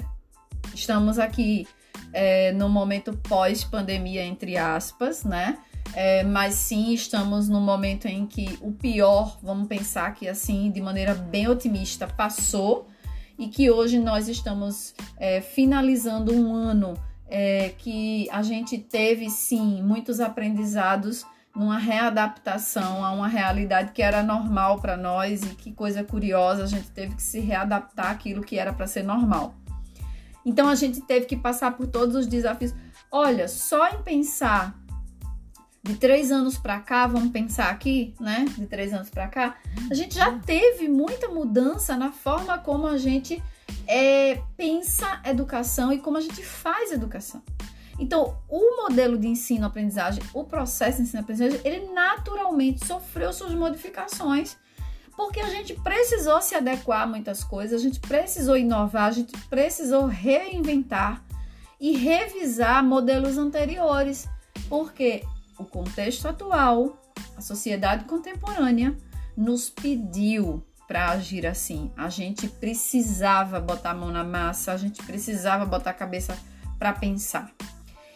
Estamos 0.74 1.20
aqui 1.20 1.67
é, 2.12 2.51
no 2.53 2.67
momento 2.67 3.15
pós-pandemia, 3.17 4.24
entre 4.24 4.58
aspas, 4.58 5.24
né? 5.24 5.58
É, 5.93 6.24
mas 6.24 6.55
sim, 6.55 6.93
estamos 6.93 7.50
no 7.50 7.60
momento 7.60 8.08
em 8.08 8.25
que 8.25 8.58
o 8.62 8.72
pior, 8.72 9.38
vamos 9.43 9.67
pensar 9.67 10.13
que 10.13 10.27
assim, 10.27 10.72
de 10.72 10.81
maneira 10.81 11.13
bem 11.13 11.48
otimista, 11.48 12.08
passou 12.08 12.88
e 13.38 13.48
que 13.48 13.70
hoje 13.70 14.00
nós 14.00 14.27
estamos 14.27 14.93
é, 15.17 15.41
finalizando 15.41 16.34
um 16.34 16.53
ano 16.53 16.93
é, 17.31 17.69
que 17.77 18.29
a 18.29 18.43
gente 18.43 18.77
teve 18.77 19.29
sim 19.29 19.81
muitos 19.81 20.19
aprendizados 20.19 21.25
numa 21.55 21.77
readaptação 21.77 23.03
a 23.03 23.11
uma 23.11 23.27
realidade 23.27 23.93
que 23.93 24.01
era 24.01 24.21
normal 24.21 24.79
para 24.79 24.97
nós 24.97 25.41
e 25.43 25.55
que 25.55 25.71
coisa 25.71 26.03
curiosa, 26.03 26.63
a 26.63 26.67
gente 26.67 26.89
teve 26.91 27.15
que 27.15 27.23
se 27.23 27.39
readaptar 27.39 28.11
àquilo 28.11 28.43
que 28.43 28.59
era 28.59 28.73
para 28.73 28.85
ser 28.85 29.03
normal. 29.03 29.55
Então 30.45 30.67
a 30.67 30.75
gente 30.75 31.01
teve 31.01 31.25
que 31.25 31.38
passar 31.38 31.71
por 31.71 31.88
todos 31.88 32.15
os 32.15 32.27
desafios. 32.27 32.73
Olha, 33.09 33.47
só 33.47 33.89
em 33.89 34.01
pensar 34.01 34.77
de 35.83 35.95
três 35.95 36.31
anos 36.31 36.57
para 36.57 36.79
cá, 36.79 37.07
vamos 37.07 37.31
pensar 37.31 37.69
aqui, 37.69 38.13
né? 38.19 38.45
De 38.57 38.67
três 38.67 38.93
anos 38.93 39.09
para 39.09 39.27
cá, 39.27 39.57
a 39.89 39.93
gente 39.93 40.15
já 40.15 40.31
teve 40.39 40.88
muita 40.88 41.27
mudança 41.29 41.97
na 41.97 42.11
forma 42.11 42.57
como 42.57 42.88
a 42.88 42.97
gente 42.97 43.41
é, 43.87 44.41
pensa 44.55 45.21
educação 45.25 45.91
e 45.91 45.99
como 45.99 46.17
a 46.17 46.21
gente 46.21 46.43
faz 46.43 46.91
educação. 46.91 47.41
Então, 47.99 48.37
o 48.49 48.77
modelo 48.77 49.17
de 49.17 49.27
ensino-aprendizagem, 49.27 50.23
o 50.33 50.43
processo 50.43 50.97
de 50.97 51.03
ensino-aprendizagem, 51.03 51.59
ele 51.63 51.93
naturalmente 51.93 52.85
sofreu 52.85 53.31
suas 53.31 53.53
modificações, 53.53 54.57
porque 55.15 55.39
a 55.39 55.49
gente 55.49 55.75
precisou 55.75 56.41
se 56.41 56.55
adequar 56.55 57.03
a 57.03 57.07
muitas 57.07 57.43
coisas, 57.43 57.79
a 57.79 57.83
gente 57.83 57.99
precisou 57.99 58.57
inovar, 58.57 59.03
a 59.03 59.11
gente 59.11 59.37
precisou 59.49 60.05
reinventar 60.05 61.23
e 61.79 61.95
revisar 61.95 62.83
modelos 62.83 63.37
anteriores, 63.37 64.27
porque 64.67 65.23
o 65.59 65.63
contexto 65.63 66.27
atual, 66.27 66.97
a 67.37 67.41
sociedade 67.41 68.05
contemporânea, 68.05 68.95
nos 69.37 69.69
pediu 69.69 70.63
para 70.91 71.12
agir 71.12 71.48
assim. 71.48 71.89
A 71.95 72.10
gente 72.10 72.50
precisava 72.50 73.62
botar 73.62 73.91
a 73.91 73.93
mão 73.93 74.12
na 74.12 74.25
massa, 74.25 74.74
a 74.74 74.77
gente 74.77 75.01
precisava 75.03 75.65
botar 75.65 75.91
a 75.91 75.93
cabeça 75.93 76.38
para 76.77 76.91
pensar. 76.91 77.50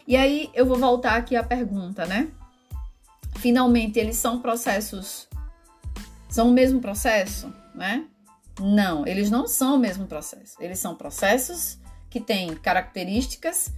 E 0.06 0.18
aí 0.18 0.50
eu 0.54 0.66
vou 0.66 0.78
voltar 0.78 1.16
aqui 1.16 1.38
à 1.38 1.44
pergunta, 1.44 2.06
né? 2.06 2.28
Finalmente, 3.38 3.98
eles 3.98 4.18
são 4.18 4.42
processos. 4.42 5.30
São 6.28 6.50
o 6.50 6.52
mesmo 6.52 6.82
processo, 6.82 7.54
né? 7.74 8.08
Não, 8.60 9.08
eles 9.08 9.32
não 9.32 9.48
são 9.48 9.76
o 9.76 9.80
mesmo 9.80 10.06
processo. 10.06 10.58
Eles 10.60 10.78
são 10.78 10.96
processos 10.96 11.80
que 12.10 12.20
têm 12.20 12.58
características 12.58 13.74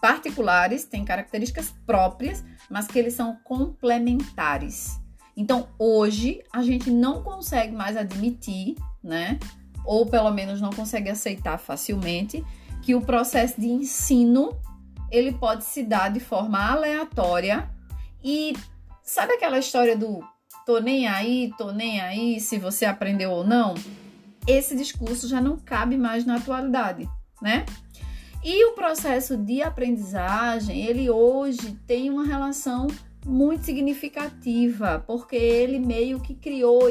particulares, 0.00 0.84
têm 0.84 1.04
características 1.04 1.72
próprias, 1.86 2.42
mas 2.68 2.88
que 2.88 2.98
eles 2.98 3.14
são 3.14 3.36
complementares. 3.44 4.98
Então, 5.36 5.68
hoje 5.78 6.42
a 6.52 6.62
gente 6.62 6.90
não 6.90 7.22
consegue 7.22 7.74
mais 7.74 7.96
admitir, 7.96 8.76
né? 9.02 9.38
Ou 9.84 10.06
pelo 10.06 10.30
menos 10.30 10.60
não 10.60 10.70
consegue 10.70 11.10
aceitar 11.10 11.58
facilmente 11.58 12.44
que 12.82 12.94
o 12.94 13.02
processo 13.02 13.60
de 13.60 13.66
ensino 13.66 14.56
ele 15.10 15.32
pode 15.32 15.64
se 15.64 15.82
dar 15.82 16.10
de 16.10 16.20
forma 16.20 16.58
aleatória 16.58 17.68
e 18.22 18.54
sabe 19.02 19.34
aquela 19.34 19.58
história 19.58 19.96
do 19.96 20.22
tô 20.64 20.78
nem 20.78 21.06
aí, 21.06 21.52
tô 21.58 21.72
nem 21.72 22.00
aí 22.00 22.40
se 22.40 22.58
você 22.58 22.84
aprendeu 22.84 23.30
ou 23.30 23.44
não? 23.44 23.74
Esse 24.46 24.76
discurso 24.76 25.28
já 25.28 25.40
não 25.40 25.56
cabe 25.56 25.96
mais 25.96 26.24
na 26.24 26.36
atualidade, 26.36 27.08
né? 27.40 27.64
E 28.42 28.66
o 28.66 28.72
processo 28.72 29.36
de 29.38 29.62
aprendizagem, 29.62 30.84
ele 30.84 31.08
hoje 31.08 31.78
tem 31.86 32.10
uma 32.10 32.26
relação 32.26 32.86
muito 33.24 33.64
significativa, 33.64 35.02
porque 35.06 35.36
ele 35.36 35.78
meio 35.78 36.20
que 36.20 36.34
criou 36.34 36.88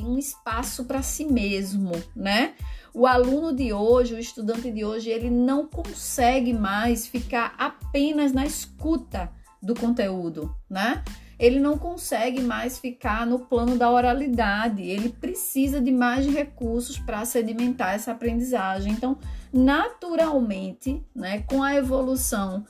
um 0.00 0.18
espaço 0.18 0.84
para 0.84 1.02
si 1.02 1.24
mesmo, 1.24 1.92
né? 2.14 2.54
O 2.94 3.06
aluno 3.06 3.54
de 3.54 3.72
hoje, 3.72 4.14
o 4.14 4.18
estudante 4.18 4.70
de 4.70 4.84
hoje, 4.84 5.10
ele 5.10 5.28
não 5.28 5.66
consegue 5.66 6.54
mais 6.54 7.06
ficar 7.06 7.54
apenas 7.58 8.32
na 8.32 8.46
escuta 8.46 9.30
do 9.62 9.74
conteúdo, 9.74 10.54
né? 10.68 11.04
Ele 11.38 11.60
não 11.60 11.76
consegue 11.76 12.40
mais 12.40 12.78
ficar 12.78 13.26
no 13.26 13.40
plano 13.40 13.76
da 13.76 13.90
oralidade, 13.90 14.82
ele 14.82 15.10
precisa 15.10 15.78
de 15.78 15.92
mais 15.92 16.26
recursos 16.26 16.98
para 16.98 17.26
sedimentar 17.26 17.94
essa 17.94 18.12
aprendizagem. 18.12 18.92
Então, 18.92 19.18
naturalmente, 19.52 21.04
né, 21.14 21.42
com 21.42 21.62
a 21.62 21.74
evolução 21.74 22.64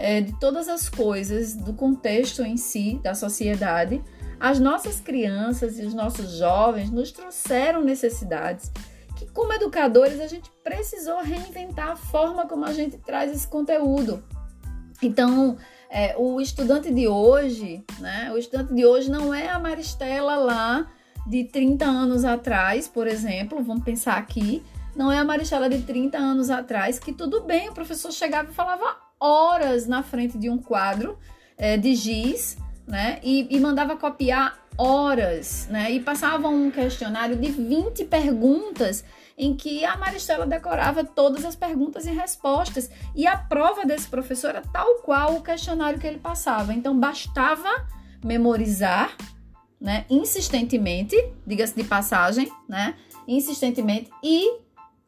é, 0.00 0.20
de 0.20 0.32
todas 0.38 0.68
as 0.68 0.88
coisas, 0.88 1.56
do 1.56 1.74
contexto 1.74 2.42
em 2.42 2.56
si, 2.56 3.00
da 3.02 3.16
sociedade, 3.16 4.00
as 4.38 4.60
nossas 4.60 5.00
crianças 5.00 5.76
e 5.76 5.84
os 5.84 5.92
nossos 5.92 6.38
jovens 6.38 6.88
nos 6.88 7.10
trouxeram 7.10 7.82
necessidades 7.82 8.70
que, 9.16 9.26
como 9.26 9.52
educadores, 9.52 10.20
a 10.20 10.28
gente 10.28 10.48
precisou 10.62 11.20
reinventar 11.20 11.88
a 11.88 11.96
forma 11.96 12.46
como 12.46 12.64
a 12.64 12.72
gente 12.72 12.96
traz 12.98 13.32
esse 13.32 13.48
conteúdo. 13.48 14.22
Então, 15.02 15.56
é, 15.90 16.14
o 16.16 16.40
estudante 16.40 16.94
de 16.94 17.08
hoje, 17.08 17.84
né? 17.98 18.30
O 18.32 18.38
estudante 18.38 18.72
de 18.72 18.86
hoje 18.86 19.10
não 19.10 19.34
é 19.34 19.48
a 19.48 19.58
Maristela 19.58 20.36
lá 20.36 20.88
de 21.26 21.42
30 21.42 21.84
anos 21.84 22.24
atrás, 22.24 22.86
por 22.86 23.08
exemplo, 23.08 23.60
vamos 23.64 23.82
pensar 23.82 24.16
aqui, 24.16 24.62
não 24.94 25.10
é 25.10 25.18
a 25.18 25.24
Maristela 25.24 25.68
de 25.68 25.82
30 25.82 26.16
anos 26.16 26.50
atrás, 26.50 27.00
que 27.00 27.12
tudo 27.12 27.40
bem, 27.40 27.68
o 27.68 27.74
professor 27.74 28.12
chegava 28.12 28.50
e 28.50 28.54
falava 28.54 29.07
horas 29.20 29.86
na 29.86 30.02
frente 30.02 30.38
de 30.38 30.48
um 30.48 30.58
quadro 30.58 31.18
é, 31.56 31.76
de 31.76 31.94
giz, 31.94 32.56
né? 32.86 33.18
E, 33.22 33.46
e 33.50 33.60
mandava 33.60 33.96
copiar 33.96 34.58
horas, 34.76 35.66
né? 35.70 35.90
E 35.90 36.00
passava 36.00 36.48
um 36.48 36.70
questionário 36.70 37.36
de 37.36 37.50
20 37.50 38.04
perguntas 38.04 39.04
em 39.36 39.54
que 39.54 39.84
a 39.84 39.96
Maristela 39.96 40.46
decorava 40.46 41.04
todas 41.04 41.44
as 41.44 41.54
perguntas 41.54 42.06
e 42.06 42.10
respostas. 42.10 42.90
E 43.14 43.26
a 43.26 43.36
prova 43.36 43.84
desse 43.84 44.08
professor 44.08 44.50
era 44.50 44.62
tal 44.62 44.96
qual 44.96 45.36
o 45.36 45.42
questionário 45.42 45.98
que 45.98 46.06
ele 46.06 46.18
passava. 46.18 46.72
Então 46.72 46.98
bastava 46.98 47.68
memorizar, 48.24 49.16
né, 49.80 50.04
insistentemente, 50.10 51.16
diga-se 51.46 51.74
de 51.76 51.84
passagem, 51.84 52.50
né, 52.68 52.96
insistentemente 53.28 54.10
e 54.24 54.58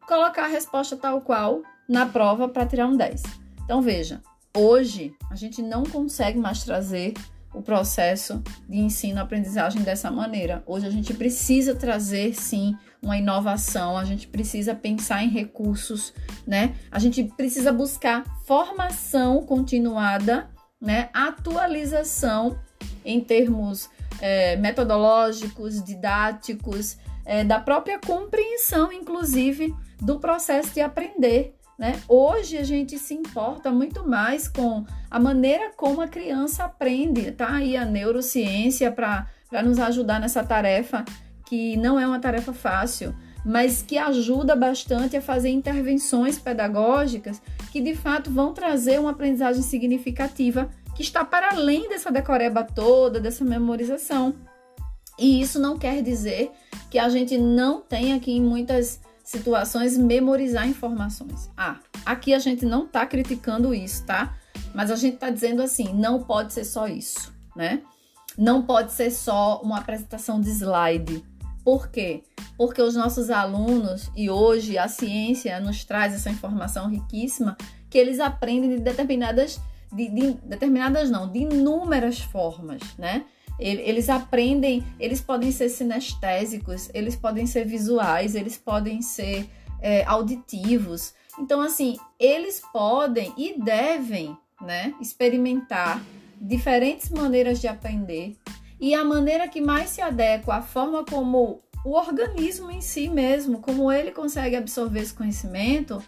colocar 0.06 0.44
a 0.44 0.48
resposta 0.48 0.96
tal 0.96 1.20
qual 1.20 1.62
na 1.88 2.06
prova 2.06 2.48
para 2.48 2.66
tirar 2.66 2.86
um 2.86 2.96
10. 2.96 3.39
Então 3.70 3.80
veja, 3.80 4.20
hoje 4.52 5.14
a 5.30 5.36
gente 5.36 5.62
não 5.62 5.84
consegue 5.84 6.36
mais 6.36 6.64
trazer 6.64 7.14
o 7.54 7.62
processo 7.62 8.42
de 8.68 8.78
ensino-aprendizagem 8.78 9.82
dessa 9.82 10.10
maneira. 10.10 10.60
Hoje 10.66 10.88
a 10.88 10.90
gente 10.90 11.14
precisa 11.14 11.72
trazer 11.72 12.34
sim 12.34 12.76
uma 13.00 13.16
inovação, 13.16 13.96
a 13.96 14.04
gente 14.04 14.26
precisa 14.26 14.74
pensar 14.74 15.22
em 15.22 15.28
recursos, 15.28 16.12
né? 16.44 16.74
A 16.90 16.98
gente 16.98 17.22
precisa 17.22 17.72
buscar 17.72 18.24
formação 18.44 19.46
continuada, 19.46 20.50
né? 20.80 21.08
Atualização 21.12 22.58
em 23.04 23.20
termos 23.20 23.88
é, 24.20 24.56
metodológicos, 24.56 25.80
didáticos, 25.80 26.98
é, 27.24 27.44
da 27.44 27.60
própria 27.60 28.00
compreensão, 28.00 28.92
inclusive, 28.92 29.72
do 30.00 30.18
processo 30.18 30.74
de 30.74 30.80
aprender. 30.80 31.54
Né? 31.80 31.98
Hoje 32.06 32.58
a 32.58 32.62
gente 32.62 32.98
se 32.98 33.14
importa 33.14 33.72
muito 33.72 34.06
mais 34.06 34.46
com 34.46 34.84
a 35.10 35.18
maneira 35.18 35.72
como 35.74 36.02
a 36.02 36.08
criança 36.08 36.64
aprende, 36.64 37.32
tá? 37.32 37.54
Aí 37.54 37.74
a 37.74 37.86
neurociência 37.86 38.92
para 38.92 39.26
nos 39.64 39.78
ajudar 39.78 40.20
nessa 40.20 40.44
tarefa, 40.44 41.02
que 41.46 41.78
não 41.78 41.98
é 41.98 42.06
uma 42.06 42.20
tarefa 42.20 42.52
fácil, 42.52 43.14
mas 43.46 43.80
que 43.80 43.96
ajuda 43.96 44.54
bastante 44.54 45.16
a 45.16 45.22
fazer 45.22 45.48
intervenções 45.48 46.38
pedagógicas 46.38 47.40
que 47.72 47.80
de 47.80 47.94
fato 47.94 48.30
vão 48.30 48.52
trazer 48.52 49.00
uma 49.00 49.12
aprendizagem 49.12 49.62
significativa 49.62 50.68
que 50.94 51.00
está 51.00 51.24
para 51.24 51.54
além 51.54 51.88
dessa 51.88 52.12
decoreba 52.12 52.62
toda, 52.62 53.18
dessa 53.18 53.42
memorização. 53.42 54.34
E 55.18 55.40
isso 55.40 55.58
não 55.58 55.78
quer 55.78 56.02
dizer 56.02 56.50
que 56.90 56.98
a 56.98 57.08
gente 57.08 57.38
não 57.38 57.80
tenha 57.80 58.16
aqui 58.16 58.32
em 58.32 58.42
muitas 58.42 59.00
situações 59.30 59.96
memorizar 59.96 60.68
informações. 60.68 61.48
Ah, 61.56 61.76
aqui 62.04 62.34
a 62.34 62.38
gente 62.40 62.66
não 62.66 62.84
está 62.84 63.06
criticando 63.06 63.72
isso, 63.72 64.04
tá? 64.04 64.36
Mas 64.74 64.90
a 64.90 64.96
gente 64.96 65.14
está 65.14 65.30
dizendo 65.30 65.62
assim, 65.62 65.94
não 65.94 66.24
pode 66.24 66.52
ser 66.52 66.64
só 66.64 66.88
isso, 66.88 67.32
né? 67.54 67.80
Não 68.36 68.62
pode 68.62 68.92
ser 68.92 69.08
só 69.12 69.60
uma 69.62 69.78
apresentação 69.78 70.40
de 70.40 70.50
slide. 70.50 71.24
Por 71.64 71.88
quê? 71.90 72.24
Porque 72.56 72.82
os 72.82 72.96
nossos 72.96 73.30
alunos, 73.30 74.10
e 74.16 74.28
hoje 74.28 74.76
a 74.76 74.88
ciência 74.88 75.60
nos 75.60 75.84
traz 75.84 76.12
essa 76.12 76.28
informação 76.30 76.88
riquíssima, 76.88 77.56
que 77.88 77.98
eles 77.98 78.18
aprendem 78.18 78.70
de 78.70 78.78
determinadas, 78.80 79.60
de, 79.92 80.08
de 80.08 80.32
determinadas 80.44 81.08
não, 81.08 81.30
de 81.30 81.38
inúmeras 81.38 82.18
formas, 82.18 82.82
né? 82.98 83.24
Eles 83.60 84.08
aprendem, 84.08 84.82
eles 84.98 85.20
podem 85.20 85.52
ser 85.52 85.68
sinestésicos, 85.68 86.88
eles 86.94 87.14
podem 87.14 87.46
ser 87.46 87.66
visuais, 87.66 88.34
eles 88.34 88.56
podem 88.56 89.02
ser 89.02 89.48
é, 89.80 90.02
auditivos. 90.04 91.14
Então, 91.38 91.60
assim, 91.60 91.96
eles 92.18 92.62
podem 92.72 93.32
e 93.36 93.60
devem 93.62 94.36
né, 94.60 94.94
experimentar 95.00 96.02
diferentes 96.40 97.10
maneiras 97.10 97.60
de 97.60 97.68
aprender 97.68 98.36
e 98.80 98.94
a 98.94 99.04
maneira 99.04 99.46
que 99.46 99.60
mais 99.60 99.90
se 99.90 100.00
adequa 100.00 100.54
à 100.54 100.62
forma 100.62 101.04
como 101.04 101.62
o 101.84 101.92
organismo 101.92 102.70
em 102.70 102.80
si 102.80 103.08
mesmo, 103.08 103.60
como 103.60 103.92
ele 103.92 104.10
consegue 104.10 104.56
absorver 104.56 105.00
esse 105.00 105.12
conhecimento, 105.12 106.02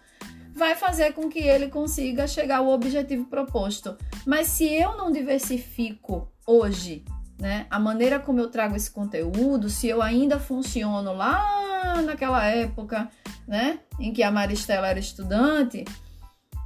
vai 0.54 0.74
fazer 0.74 1.12
com 1.12 1.28
que 1.28 1.38
ele 1.38 1.68
consiga 1.68 2.26
chegar 2.26 2.58
ao 2.58 2.68
objetivo 2.68 3.26
proposto. 3.26 3.96
Mas 4.26 4.48
se 4.48 4.64
eu 4.72 4.96
não 4.96 5.10
diversifico 5.10 6.32
hoje 6.46 7.04
né? 7.42 7.66
A 7.68 7.80
maneira 7.80 8.20
como 8.20 8.38
eu 8.38 8.48
trago 8.48 8.76
esse 8.76 8.88
conteúdo, 8.88 9.68
se 9.68 9.88
eu 9.88 10.00
ainda 10.00 10.38
funciono 10.38 11.12
lá 11.12 12.00
naquela 12.06 12.46
época, 12.46 13.10
né, 13.48 13.80
em 13.98 14.12
que 14.12 14.22
a 14.22 14.30
Maristela 14.30 14.86
era 14.86 15.00
estudante, 15.00 15.84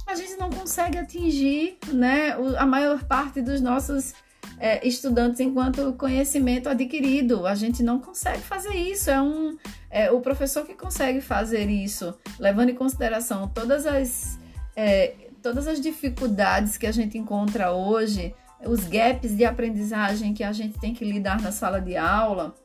a 0.05 0.13
gente 0.13 0.37
não 0.37 0.51
consegue 0.51 0.99
atingir, 0.99 1.79
né, 1.91 2.37
a 2.59 2.65
maior 2.67 3.03
parte 3.05 3.41
dos 3.41 3.59
nossos 3.59 4.13
é, 4.59 4.87
estudantes 4.87 5.39
enquanto 5.39 5.93
conhecimento 5.93 6.69
adquirido. 6.69 7.47
A 7.47 7.55
gente 7.55 7.81
não 7.81 7.99
consegue 7.99 8.43
fazer 8.43 8.75
isso. 8.75 9.09
É 9.09 9.19
um 9.19 9.57
é, 9.89 10.11
o 10.11 10.21
professor 10.21 10.63
que 10.63 10.75
consegue 10.75 11.21
fazer 11.21 11.71
isso, 11.71 12.13
levando 12.39 12.69
em 12.69 12.75
consideração 12.75 13.47
todas 13.47 13.87
as 13.87 14.37
é, 14.75 15.15
todas 15.41 15.67
as 15.67 15.81
dificuldades 15.81 16.77
que 16.77 16.85
a 16.85 16.91
gente 16.91 17.17
encontra 17.17 17.71
hoje 17.71 18.35
os 18.65 18.85
gaps 18.85 19.35
de 19.35 19.45
aprendizagem 19.45 20.33
que 20.33 20.43
a 20.43 20.51
gente 20.51 20.79
tem 20.79 20.93
que 20.93 21.05
lidar 21.05 21.41
na 21.41 21.51
sala 21.51 21.79
de 21.79 21.95
aula 21.95 22.55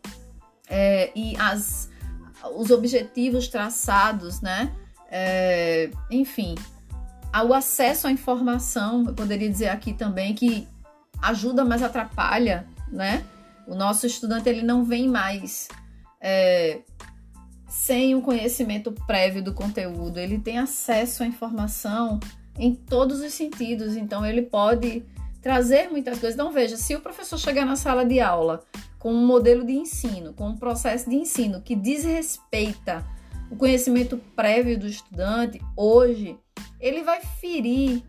é, 0.68 1.10
e 1.14 1.36
as, 1.36 1.90
os 2.56 2.70
objetivos 2.70 3.48
traçados, 3.48 4.40
né? 4.40 4.72
É, 5.10 5.90
enfim, 6.10 6.54
o 7.46 7.52
acesso 7.52 8.06
à 8.06 8.10
informação, 8.10 9.04
eu 9.06 9.14
poderia 9.14 9.50
dizer 9.50 9.68
aqui 9.68 9.92
também 9.92 10.34
que 10.34 10.66
ajuda, 11.20 11.64
mas 11.64 11.82
atrapalha, 11.82 12.66
né? 12.90 13.22
O 13.66 13.74
nosso 13.74 14.06
estudante 14.06 14.48
ele 14.48 14.62
não 14.62 14.84
vem 14.84 15.08
mais 15.08 15.68
é, 16.20 16.80
sem 17.68 18.14
um 18.14 18.20
conhecimento 18.20 18.92
prévio 19.06 19.42
do 19.42 19.52
conteúdo, 19.54 20.18
ele 20.18 20.38
tem 20.38 20.58
acesso 20.58 21.22
à 21.22 21.26
informação 21.26 22.18
em 22.58 22.74
todos 22.74 23.20
os 23.20 23.32
sentidos, 23.32 23.96
então 23.96 24.24
ele 24.26 24.42
pode 24.42 25.04
trazer 25.42 25.90
muitas 25.90 26.18
coisas. 26.18 26.34
Então, 26.34 26.52
veja, 26.52 26.76
se 26.76 26.94
o 26.94 27.00
professor 27.00 27.36
chegar 27.36 27.66
na 27.66 27.76
sala 27.76 28.04
de 28.04 28.20
aula 28.20 28.64
com 28.98 29.12
um 29.12 29.26
modelo 29.26 29.66
de 29.66 29.72
ensino, 29.72 30.32
com 30.32 30.50
um 30.50 30.56
processo 30.56 31.10
de 31.10 31.16
ensino 31.16 31.60
que 31.60 31.74
desrespeita 31.74 33.04
o 33.50 33.56
conhecimento 33.56 34.16
prévio 34.36 34.78
do 34.78 34.86
estudante, 34.86 35.60
hoje, 35.76 36.38
ele 36.80 37.02
vai 37.02 37.20
ferir 37.20 38.02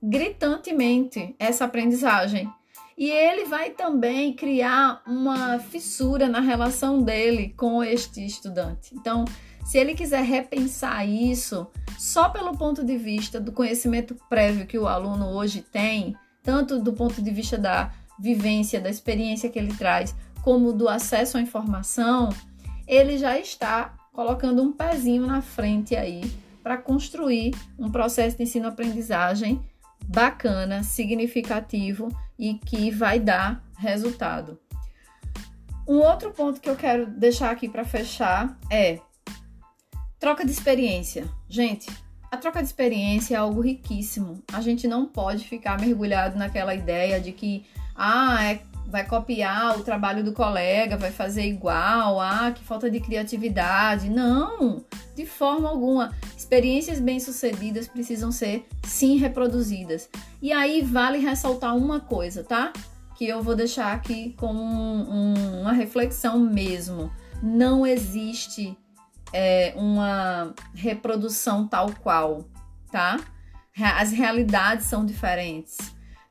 gritantemente 0.00 1.34
essa 1.38 1.64
aprendizagem. 1.64 2.48
E 2.96 3.10
ele 3.10 3.44
vai 3.44 3.70
também 3.70 4.32
criar 4.32 5.02
uma 5.06 5.58
fissura 5.58 6.28
na 6.28 6.40
relação 6.40 7.02
dele 7.02 7.54
com 7.56 7.82
este 7.82 8.24
estudante. 8.24 8.92
Então, 8.92 9.24
se 9.64 9.78
ele 9.78 9.94
quiser 9.94 10.22
repensar 10.22 11.06
isso, 11.06 11.66
só 11.98 12.28
pelo 12.28 12.56
ponto 12.56 12.82
de 12.82 12.96
vista 12.96 13.38
do 13.38 13.52
conhecimento 13.52 14.16
prévio 14.28 14.66
que 14.66 14.78
o 14.78 14.88
aluno 14.88 15.26
hoje 15.26 15.62
tem, 15.62 16.16
tanto 16.48 16.80
do 16.80 16.94
ponto 16.94 17.20
de 17.20 17.30
vista 17.30 17.58
da 17.58 17.92
vivência, 18.18 18.80
da 18.80 18.88
experiência 18.88 19.50
que 19.50 19.58
ele 19.58 19.74
traz, 19.74 20.14
como 20.40 20.72
do 20.72 20.88
acesso 20.88 21.36
à 21.36 21.42
informação, 21.42 22.30
ele 22.86 23.18
já 23.18 23.38
está 23.38 23.94
colocando 24.14 24.62
um 24.62 24.72
pezinho 24.72 25.26
na 25.26 25.42
frente 25.42 25.94
aí 25.94 26.22
para 26.62 26.78
construir 26.78 27.54
um 27.78 27.90
processo 27.90 28.38
de 28.38 28.44
ensino-aprendizagem 28.44 29.62
bacana, 30.06 30.82
significativo 30.82 32.08
e 32.38 32.54
que 32.54 32.90
vai 32.90 33.20
dar 33.20 33.62
resultado. 33.76 34.58
Um 35.86 35.98
outro 35.98 36.30
ponto 36.30 36.62
que 36.62 36.70
eu 36.70 36.76
quero 36.76 37.08
deixar 37.08 37.50
aqui 37.50 37.68
para 37.68 37.84
fechar 37.84 38.58
é 38.70 39.00
troca 40.18 40.46
de 40.46 40.50
experiência. 40.50 41.28
Gente, 41.46 41.90
a 42.30 42.36
troca 42.36 42.60
de 42.60 42.66
experiência 42.66 43.34
é 43.34 43.38
algo 43.38 43.60
riquíssimo. 43.60 44.42
A 44.52 44.60
gente 44.60 44.86
não 44.86 45.06
pode 45.06 45.44
ficar 45.44 45.80
mergulhado 45.80 46.38
naquela 46.38 46.74
ideia 46.74 47.20
de 47.20 47.32
que 47.32 47.64
ah, 47.96 48.44
é, 48.44 48.60
vai 48.86 49.04
copiar 49.04 49.78
o 49.78 49.82
trabalho 49.82 50.22
do 50.22 50.32
colega, 50.32 50.96
vai 50.96 51.10
fazer 51.10 51.46
igual, 51.46 52.20
ah, 52.20 52.52
que 52.54 52.62
falta 52.62 52.90
de 52.90 53.00
criatividade. 53.00 54.10
Não, 54.10 54.84
de 55.16 55.24
forma 55.24 55.68
alguma. 55.68 56.12
Experiências 56.36 57.00
bem-sucedidas 57.00 57.88
precisam 57.88 58.30
ser 58.30 58.66
sim 58.82 59.16
reproduzidas. 59.16 60.08
E 60.40 60.52
aí 60.52 60.82
vale 60.82 61.18
ressaltar 61.18 61.76
uma 61.76 61.98
coisa, 62.00 62.44
tá? 62.44 62.72
Que 63.16 63.26
eu 63.26 63.42
vou 63.42 63.56
deixar 63.56 63.92
aqui 63.94 64.34
como 64.36 64.62
um, 64.62 65.34
um, 65.34 65.60
uma 65.62 65.72
reflexão 65.72 66.38
mesmo. 66.38 67.10
Não 67.42 67.86
existe 67.86 68.76
é, 69.32 69.72
uma 69.76 70.54
reprodução 70.74 71.66
tal 71.66 71.90
qual, 72.02 72.44
tá? 72.90 73.18
As 73.96 74.10
realidades 74.10 74.86
são 74.86 75.06
diferentes. 75.06 75.76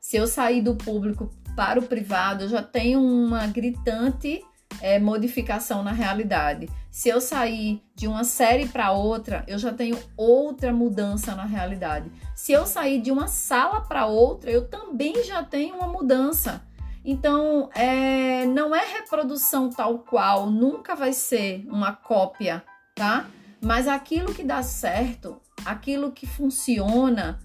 Se 0.00 0.16
eu 0.16 0.26
sair 0.26 0.60
do 0.60 0.74
público 0.74 1.30
para 1.56 1.78
o 1.78 1.82
privado, 1.82 2.44
eu 2.44 2.48
já 2.48 2.62
tenho 2.62 3.00
uma 3.00 3.46
gritante 3.46 4.42
é, 4.80 4.98
modificação 4.98 5.82
na 5.82 5.92
realidade. 5.92 6.68
Se 6.90 7.08
eu 7.08 7.20
sair 7.20 7.82
de 7.94 8.06
uma 8.06 8.24
série 8.24 8.66
para 8.66 8.92
outra, 8.92 9.44
eu 9.46 9.58
já 9.58 9.72
tenho 9.72 9.98
outra 10.16 10.72
mudança 10.72 11.34
na 11.34 11.44
realidade. 11.44 12.10
Se 12.34 12.52
eu 12.52 12.66
sair 12.66 13.00
de 13.00 13.10
uma 13.10 13.28
sala 13.28 13.80
para 13.80 14.06
outra, 14.06 14.50
eu 14.50 14.68
também 14.68 15.24
já 15.24 15.42
tenho 15.42 15.76
uma 15.76 15.88
mudança. 15.88 16.62
Então, 17.04 17.70
é, 17.74 18.44
não 18.46 18.74
é 18.74 18.84
reprodução 18.84 19.70
tal 19.70 20.00
qual, 20.00 20.50
nunca 20.50 20.94
vai 20.94 21.12
ser 21.12 21.64
uma 21.68 21.92
cópia, 21.92 22.62
tá? 22.98 23.30
Mas 23.62 23.86
aquilo 23.86 24.34
que 24.34 24.42
dá 24.42 24.62
certo, 24.62 25.40
aquilo 25.64 26.10
que 26.10 26.26
funciona, 26.26 27.38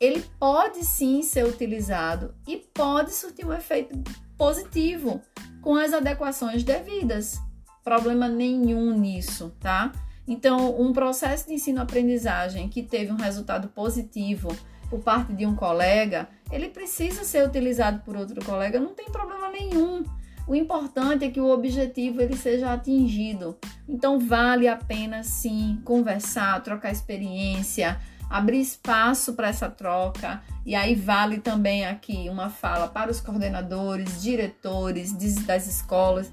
ele 0.00 0.24
pode 0.38 0.84
sim 0.84 1.22
ser 1.22 1.44
utilizado 1.44 2.34
e 2.46 2.56
pode 2.56 3.12
surtir 3.12 3.44
um 3.44 3.52
efeito 3.52 3.98
positivo 4.38 5.20
com 5.60 5.74
as 5.74 5.92
adequações 5.92 6.62
devidas. 6.62 7.40
Problema 7.82 8.28
nenhum 8.28 8.96
nisso, 8.96 9.54
tá? 9.60 9.92
Então, 10.26 10.80
um 10.80 10.92
processo 10.92 11.48
de 11.48 11.54
ensino-aprendizagem 11.54 12.68
que 12.68 12.82
teve 12.82 13.12
um 13.12 13.16
resultado 13.16 13.68
positivo 13.68 14.56
por 14.88 15.00
parte 15.00 15.32
de 15.32 15.44
um 15.44 15.54
colega, 15.54 16.28
ele 16.50 16.68
precisa 16.68 17.24
ser 17.24 17.46
utilizado 17.46 18.00
por 18.04 18.16
outro 18.16 18.42
colega, 18.44 18.80
não 18.80 18.94
tem 18.94 19.06
problema 19.06 19.50
nenhum. 19.50 20.04
O 20.46 20.54
importante 20.54 21.24
é 21.24 21.30
que 21.30 21.40
o 21.40 21.48
objetivo 21.48 22.20
ele 22.20 22.36
seja 22.36 22.72
atingido. 22.72 23.56
Então 23.88 24.18
vale 24.18 24.68
a 24.68 24.76
pena 24.76 25.22
sim 25.22 25.80
conversar, 25.84 26.62
trocar 26.62 26.92
experiência, 26.92 27.98
abrir 28.28 28.60
espaço 28.60 29.32
para 29.32 29.48
essa 29.48 29.70
troca. 29.70 30.42
E 30.66 30.74
aí 30.74 30.94
vale 30.94 31.38
também 31.38 31.86
aqui 31.86 32.28
uma 32.28 32.50
fala 32.50 32.88
para 32.88 33.10
os 33.10 33.20
coordenadores, 33.20 34.22
diretores 34.22 35.12
das 35.46 35.66
escolas. 35.66 36.30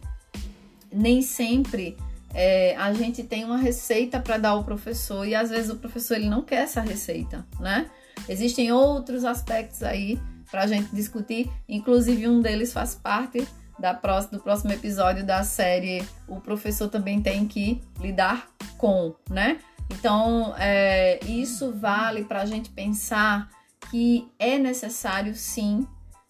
Nem 0.92 1.22
sempre 1.22 1.98
é, 2.34 2.76
a 2.76 2.94
gente 2.94 3.24
tem 3.24 3.46
uma 3.46 3.58
receita 3.58 4.20
para 4.20 4.38
dar 4.38 4.50
ao 4.50 4.64
professor 4.64 5.26
e 5.26 5.36
às 5.36 5.50
vezes 5.50 5.70
o 5.70 5.76
professor 5.76 6.16
ele 6.16 6.30
não 6.30 6.42
quer 6.42 6.64
essa 6.64 6.82
receita, 6.82 7.46
né? 7.60 7.90
Existem 8.28 8.72
outros 8.72 9.24
aspectos 9.26 9.84
aí 9.84 10.20
para 10.50 10.64
a 10.64 10.68
gente 10.68 10.94
discutir, 10.94 11.50
inclusive 11.68 12.28
um 12.28 12.42
deles 12.42 12.74
faz 12.74 12.94
parte 12.94 13.48
da 13.82 13.94
próxima, 13.94 14.38
do 14.38 14.44
próximo 14.44 14.72
episódio 14.72 15.26
da 15.26 15.44
série 15.44 16.08
O 16.28 16.40
Professor 16.40 16.88
Também 16.88 17.22
Tem 17.22 17.48
que 17.48 17.82
Lidar 18.00 18.48
com, 18.78 19.16
né? 19.30 19.60
Então, 19.92 20.56
é, 20.58 21.20
isso 21.26 21.74
vale 21.74 22.24
para 22.24 22.42
a 22.42 22.46
gente 22.46 22.70
pensar 22.70 23.50
que 23.90 24.32
é 24.40 24.58
necessário 24.58 25.36
sim 25.36 25.86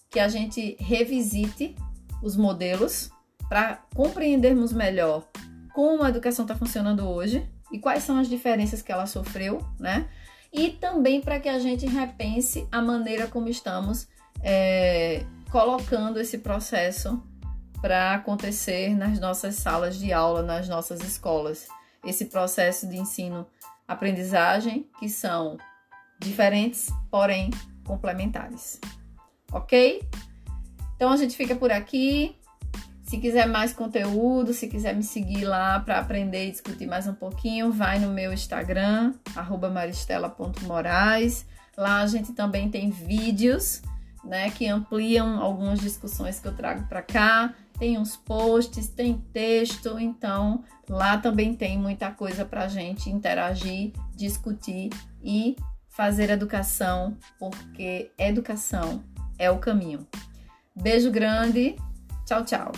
que 0.10 0.20
a 0.20 0.28
gente 0.28 0.76
revisite 0.80 1.76
os 2.24 2.36
modelos 2.36 3.12
para 3.48 3.82
compreendermos 3.94 4.74
melhor 4.74 5.28
como 5.74 6.04
a 6.04 6.10
educação 6.10 6.44
está 6.46 6.56
funcionando 6.56 7.08
hoje 7.08 7.48
e 7.72 7.80
quais 7.80 8.04
são 8.04 8.18
as 8.18 8.28
diferenças 8.28 8.82
que 8.82 8.92
ela 8.92 9.06
sofreu, 9.06 9.66
né? 9.80 10.08
E 10.52 10.70
também 10.70 11.22
para 11.22 11.40
que 11.40 11.48
a 11.48 11.60
gente 11.60 11.86
repense 11.86 12.68
a 12.72 12.82
maneira 12.82 13.28
como 13.28 13.48
estamos 13.48 14.08
é, 14.44 15.26
colocando 15.50 16.20
esse 16.20 16.40
processo 16.40 17.22
para 17.82 18.14
acontecer 18.14 18.96
nas 18.96 19.20
nossas 19.20 19.56
salas 19.56 19.98
de 19.98 20.14
aula, 20.14 20.44
nas 20.44 20.70
nossas 20.70 21.02
escolas 21.02 21.68
esse 22.06 22.26
processo 22.26 22.88
de 22.88 22.98
ensino-aprendizagem, 22.98 24.88
que 25.00 25.10
são 25.10 25.58
diferentes, 26.20 26.90
porém 27.10 27.52
complementares. 27.86 28.80
Ok? 29.52 30.02
Então 30.96 31.12
a 31.12 31.18
gente 31.18 31.36
fica 31.36 31.56
por 31.56 31.72
aqui. 31.72 32.36
Se 33.04 33.18
quiser 33.18 33.46
mais 33.46 33.74
conteúdo, 33.74 34.54
se 34.54 34.68
quiser 34.68 34.96
me 34.96 35.04
seguir 35.04 35.44
lá 35.44 35.80
para 35.80 36.00
aprender 36.00 36.48
e 36.48 36.52
discutir 36.52 36.88
mais 36.88 37.08
um 37.08 37.14
pouquinho, 37.14 37.72
vai 37.72 38.00
no 38.00 38.10
meu 38.12 38.32
Instagram, 38.32 39.14
maristela.moraes. 39.74 41.46
Lá 41.76 42.02
a 42.02 42.08
gente 42.08 42.32
também 42.34 42.70
tem 42.70 42.90
vídeos 42.90 43.82
né, 44.24 44.50
que 44.52 44.68
ampliam 44.68 45.42
algumas 45.42 45.80
discussões 45.80 46.40
que 46.40 46.48
eu 46.48 46.56
trago 46.56 46.88
para 46.88 47.02
cá 47.02 47.54
tem 47.82 47.98
uns 47.98 48.16
posts, 48.16 48.90
tem 48.90 49.18
texto, 49.34 49.98
então 49.98 50.64
lá 50.88 51.18
também 51.18 51.56
tem 51.56 51.80
muita 51.80 52.12
coisa 52.12 52.46
para 52.46 52.66
a 52.66 52.68
gente 52.68 53.10
interagir, 53.10 53.92
discutir 54.16 54.92
e 55.24 55.56
fazer 55.90 56.30
educação, 56.30 57.18
porque 57.40 58.12
educação 58.20 59.04
é 59.36 59.50
o 59.50 59.58
caminho. 59.58 60.06
Beijo 60.76 61.10
grande, 61.10 61.76
tchau, 62.24 62.46
tchau. 62.46 62.72